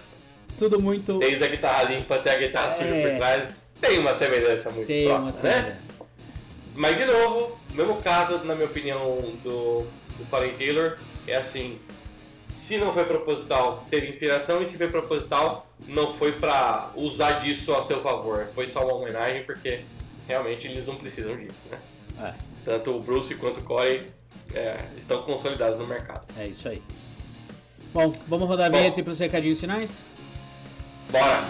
[0.57, 1.19] tudo muito.
[1.19, 3.11] Desde a guitarra limpa até a guitarra suja É.
[3.11, 5.55] por trás, tem uma semelhança muito Tem uma próxima, né?
[5.63, 6.07] semelhança.
[6.77, 9.81] Mas de novo, mesmo caso, na minha opinião, do,
[10.17, 11.79] do Corey Taylor, é assim,
[12.39, 17.75] se não foi proposital, teve inspiração, e se foi proposital, não foi pra usar disso
[17.75, 18.47] a seu favor.
[18.47, 19.81] Foi só uma homenagem, porque
[20.27, 21.79] realmente eles não precisam disso, né?
[22.21, 24.07] É, Tanto o Bruce quanto o Corey
[24.55, 26.27] é, estão consolidados no mercado.
[26.37, 26.83] é isso aí.
[27.93, 28.79] Bom, vamos rodar a Bom.
[28.79, 30.05] vinheta e pros recadinhos finais?
[31.11, 31.45] Bora!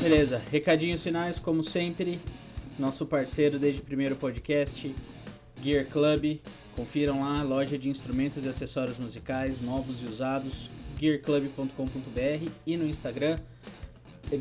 [0.00, 2.18] Beleza, recadinhos finais, como sempre,
[2.78, 4.94] nosso parceiro desde o primeiro podcast,
[5.62, 6.40] Gear Club.
[6.74, 13.36] Confiram lá, loja de instrumentos e acessórios musicais, novos e usados, gearclub.com.br e no Instagram,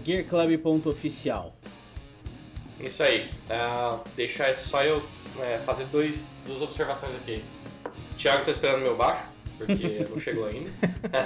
[0.06, 1.54] gearclub.oficial.
[2.80, 3.30] Isso aí.
[3.50, 5.02] Ah, deixa só eu
[5.40, 7.44] é, fazer dois, duas observações aqui.
[8.18, 10.70] Thiago tá esperando meu baixo, porque não chegou ainda.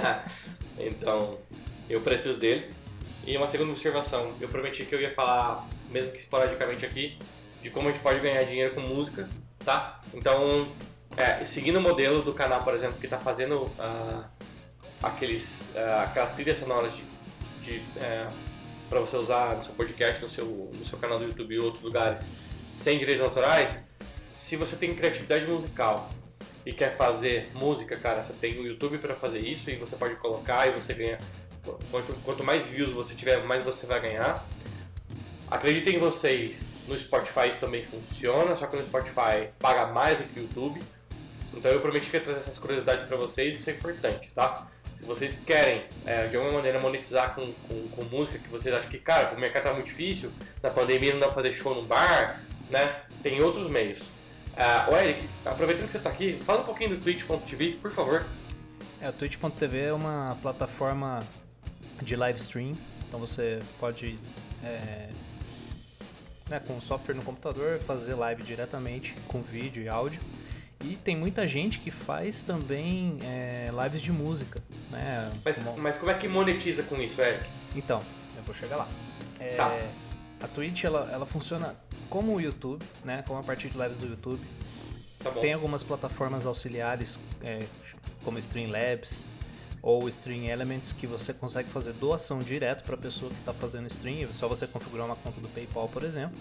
[0.78, 1.38] então,
[1.88, 2.70] eu preciso dele.
[3.26, 4.32] E uma segunda observação.
[4.40, 7.18] Eu prometi que eu ia falar, mesmo que esporadicamente aqui,
[7.62, 9.28] de como a gente pode ganhar dinheiro com música,
[9.64, 10.00] tá?
[10.14, 10.72] Então,
[11.16, 14.28] é, seguindo o modelo do canal, por exemplo, que tá fazendo ah,
[15.02, 17.04] aqueles, ah, aquelas trilhas sonoras de,
[17.60, 18.28] de é,
[18.88, 21.82] para você usar no seu podcast, no seu, no seu canal do YouTube e outros
[21.82, 22.28] lugares
[22.72, 23.86] sem direitos autorais,
[24.34, 26.10] se você tem criatividade musical
[26.64, 30.16] e quer fazer música, cara, você tem o YouTube para fazer isso e você pode
[30.16, 31.18] colocar e você ganha.
[31.90, 34.44] Quanto, quanto mais views você tiver, mais você vai ganhar.
[35.52, 40.24] Acreditem em vocês, no Spotify isso também funciona, só que no Spotify paga mais do
[40.24, 40.82] que o YouTube.
[41.52, 44.66] Então eu prometi que ia trazer essas curiosidades para vocês, isso é importante, tá?
[44.96, 48.90] Se vocês querem, é, de alguma maneira, monetizar com, com, com música que vocês acham
[48.90, 51.82] que, cara, o mercado tá muito difícil, na pandemia não dá pra fazer show no
[51.82, 53.02] bar, né?
[53.22, 54.00] Tem outros meios.
[54.56, 58.24] Ah, ô Eric, aproveitando que você tá aqui, fala um pouquinho do Twitch.tv, por favor.
[59.02, 61.22] É, o Twitch.tv é uma plataforma
[62.00, 62.74] de live stream,
[63.06, 64.18] então você pode,
[64.64, 65.08] é,
[66.52, 70.20] né, com o software no computador, fazer live diretamente com vídeo e áudio.
[70.84, 74.60] E tem muita gente que faz também é, lives de música,
[74.90, 75.30] né?
[75.44, 77.48] Mas, como- mas como é que monetiza com isso, Eric?
[77.74, 78.02] Então,
[78.36, 78.88] eu vou chegar lá.
[79.40, 79.70] É, Tá.
[80.42, 81.74] A Twitch ela, ela funciona
[82.10, 83.22] como o YouTube, né?
[83.26, 84.44] Como a partir de lives do YouTube.
[85.22, 85.30] Tá.
[85.30, 87.60] Tem algumas plataformas auxiliares, é,
[88.24, 89.24] como Streamlabs
[89.82, 93.86] ou Stream Elements, que você consegue fazer doação direto para a pessoa que está fazendo
[93.88, 94.28] stream.
[94.28, 96.38] É só você configurar uma conta do PayPal, por exemplo.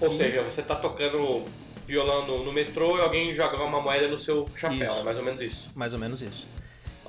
[0.00, 1.44] Ou seja, você tá tocando
[1.86, 5.00] violão no, no metrô e alguém joga uma moeda no seu chapéu, Isso.
[5.00, 5.70] é mais ou menos isso.
[5.74, 6.46] Mais ou menos isso.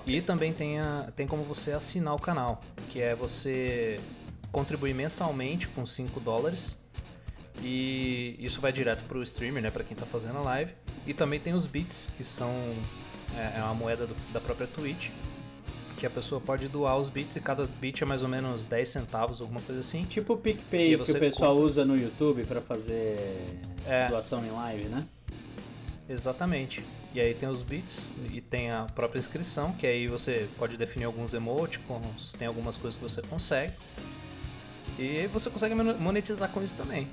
[0.06, 4.00] E também tem, a- tem como você assinar o canal, que é você
[4.52, 6.78] contribuir mensalmente com 5 dólares.
[7.62, 10.72] E isso vai direto para o streamer, né, para quem está fazendo a live.
[11.06, 12.52] E também tem os bits, que são
[13.36, 15.10] é, é uma moeda do- da própria Twitch,
[16.00, 18.88] que a pessoa pode doar os bits e cada bit é mais ou menos 10
[18.88, 20.04] centavos, alguma coisa assim.
[20.04, 21.66] Tipo o PicPay que o pessoal compra.
[21.66, 23.18] usa no YouTube pra fazer
[23.86, 24.08] É.
[24.08, 25.06] doação em live, né?
[26.08, 26.84] Exatamente.
[27.14, 31.06] E aí tem os bits e tem a própria inscrição, que aí você pode definir
[31.06, 33.74] alguns emoticons, tem algumas coisas que você consegue.
[34.98, 37.08] E você consegue monetizar com isso também.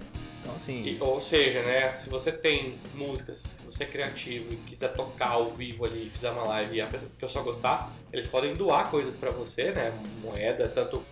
[0.47, 4.93] Então assim, E- ou seja, né, se você tem músicas, você é criativo e quiser
[4.93, 8.89] tocar ao vivo ali, fizer uma live e a pe- pessoa gostar, eles podem doar
[8.89, 9.93] coisas pra você, né,
[10.23, 11.03] moeda, tanto,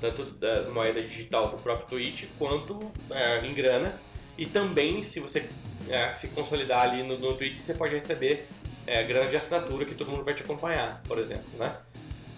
[0.00, 2.78] tanto da moeda digital do próprio Twitch, quanto
[3.10, 4.00] é, em grana.
[4.38, 5.48] E também, se você
[5.88, 8.46] é, se consolidar ali no, no Twitch, você pode receber
[8.86, 11.74] é, grana de assinatura que todo mundo vai te acompanhar, por exemplo, né?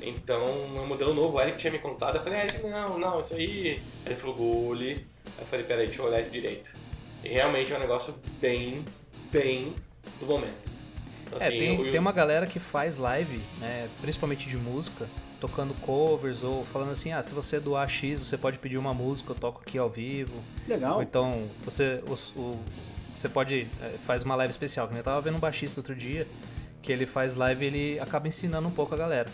[0.01, 0.45] Então,
[0.77, 1.37] é um modelo novo.
[1.37, 2.17] O Eric tinha me contado.
[2.19, 3.35] Eu falei, Eric, não, não, isso.
[3.35, 5.05] Aí Ele falou, Gole.
[5.37, 6.75] Aí eu falei, peraí, deixa eu olhar isso direito.
[7.25, 8.85] E realmente é um negócio bem,
[9.31, 9.75] bem
[10.21, 10.71] do momento.
[11.27, 15.07] Então, é, tem, o- tem uma galera que faz live, né, principalmente de música,
[15.41, 19.33] tocando covers ou falando assim, ah, se você doar X, você pode pedir uma música,
[19.33, 20.43] eu toco aqui ao vivo.
[20.67, 20.97] Legal.
[20.97, 22.61] Ou então você, o, o,
[23.15, 24.89] você pode é, faz uma live especial.
[24.93, 26.27] Eu tava vendo um baixista outro dia
[26.83, 29.29] que ele faz live e ele acaba ensinando um pouco a galera.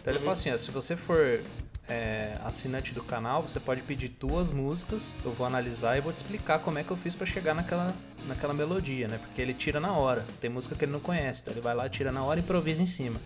[0.00, 0.24] Então ele Uhum.
[0.24, 1.42] fala assim, ó, se você for
[1.90, 6.18] é, assinante do canal, você pode pedir duas músicas, eu vou analisar e vou te
[6.18, 7.92] explicar como é que eu fiz pra chegar naquela,
[8.26, 9.18] naquela melodia, né?
[9.18, 10.24] Porque ele tira na hora.
[10.40, 12.82] Tem música que ele não conhece, então ele vai lá, tira na hora e improvisa
[12.82, 13.20] em cima.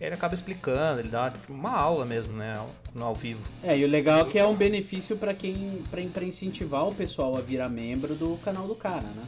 [0.00, 2.54] Ele acaba explicando, ele dá tipo, uma aula mesmo, né?
[2.94, 3.40] No ao vivo.
[3.62, 5.82] É, e o legal é que é um benefício pra quem.
[5.90, 9.24] Pra incentivar o pessoal a virar membro do canal do cara, né?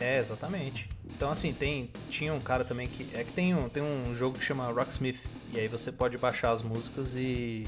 [0.00, 0.88] É, exatamente.
[1.14, 3.08] Então, assim, tem, tinha um cara também que.
[3.14, 5.20] É que tem um, tem um jogo que chama Rocksmith.
[5.52, 7.64] E aí você pode baixar as músicas e.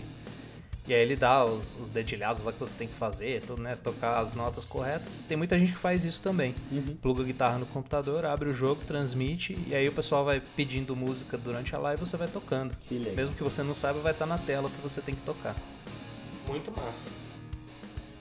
[0.87, 3.77] E aí ele dá os, os dedilhados lá que você tem que fazer, tudo, né?
[3.77, 5.23] Tocar as notas corretas.
[5.23, 6.55] Tem muita gente que faz isso também.
[6.73, 6.97] Uhum.
[6.97, 10.97] Pluga a guitarra no computador, abre o jogo, transmite, e aí o pessoal vai pedindo
[10.97, 12.75] música durante a live e você vai tocando.
[12.89, 13.17] Que legal.
[13.17, 15.55] Mesmo que você não saiba, vai estar na tela o que você tem que tocar.
[16.47, 17.11] Muito massa.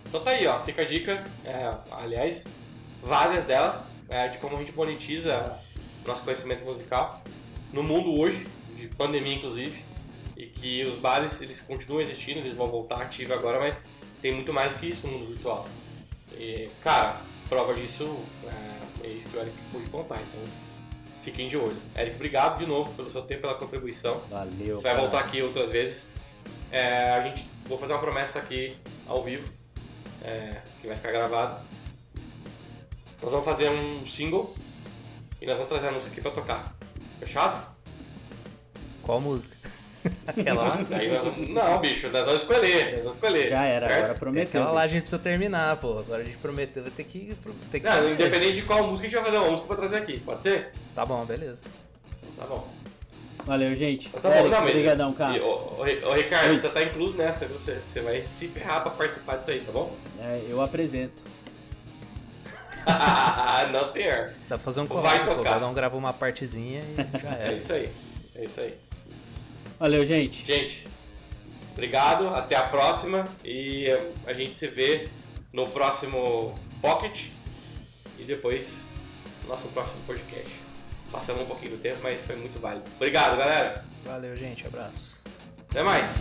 [0.05, 0.59] Então tá aí, ó.
[0.65, 1.24] Fica a dica.
[1.45, 2.43] é, aliás,
[3.01, 5.60] várias delas é, de como a gente monetiza
[6.05, 7.22] nosso conhecimento musical
[7.72, 9.84] no mundo hoje, de pandemia inclusive,
[10.36, 13.86] e que os bares eles continuam existindo, eles vão voltar ativos agora, mas
[14.22, 15.68] tem muito mais do que isso no mundo virtual.
[16.32, 18.20] E, cara, prova disso
[19.03, 20.39] é, é isso que o Eric pôde contar, então
[21.24, 21.78] fiquem de olho.
[21.95, 24.22] Eric, obrigado de novo pelo seu tempo, pela contribuição.
[24.30, 24.80] Valeu.
[24.80, 25.01] Você vai cara.
[25.01, 26.14] voltar aqui outras vezes.
[26.72, 29.49] É, a gente vou fazer uma promessa aqui ao vivo,
[30.24, 31.66] é, que vai ficar gravado.
[33.22, 34.53] Nós vamos fazer um single
[35.41, 36.76] e nós vamos trazer a música aqui pra tocar.
[37.20, 37.65] Fechado?
[39.01, 39.55] Qual música?
[40.28, 40.78] Aquela lá.
[40.80, 41.49] Ah, daí nós vamos...
[41.49, 42.86] Não, bicho, nós vamos escolher.
[42.91, 43.47] Nós vamos escolher.
[43.49, 43.97] Já era, certo?
[44.03, 44.61] agora prometeu.
[44.61, 45.99] aquela lá a gente precisa terminar, pô.
[45.99, 47.36] Agora a gente prometeu, vai ter que,
[47.72, 49.97] ter que Não, independente de qual música, a gente vai fazer uma música pra trazer
[49.97, 50.20] aqui.
[50.20, 50.72] Pode ser?
[50.95, 51.63] Tá bom, beleza.
[52.38, 52.68] Tá bom.
[53.45, 54.07] Valeu, gente.
[54.09, 54.49] Então tá bom.
[54.49, 55.38] Não, Obrigadão, cara.
[55.38, 56.57] E, ô, ô, Ri- ô, Ricardo, Oi.
[56.57, 57.57] você tá incluso nessa, viu?
[57.59, 59.95] Você, você vai se ferrar pra participar disso aí, tá bom?
[60.20, 61.24] É, eu apresento.
[63.72, 64.34] Não, senhor.
[64.48, 65.54] Dá pra fazer um Vai collab, tocar.
[65.54, 67.54] Cada um grava uma partezinha e já É era.
[67.54, 67.90] isso aí.
[68.36, 68.76] É isso aí.
[69.80, 70.46] Valeu, gente.
[70.46, 70.86] Gente,
[71.72, 73.88] obrigado, até a próxima e
[74.26, 75.08] a gente se vê
[75.54, 77.26] no próximo Pocket
[78.20, 78.86] e depois
[79.44, 80.52] no nosso próximo podcast.
[81.12, 82.84] Passamos um pouquinho do tempo, mas foi muito válido.
[82.96, 83.84] Obrigado, galera.
[84.04, 84.66] Valeu, gente.
[84.68, 85.22] Abraço.
[85.70, 86.16] Até mais.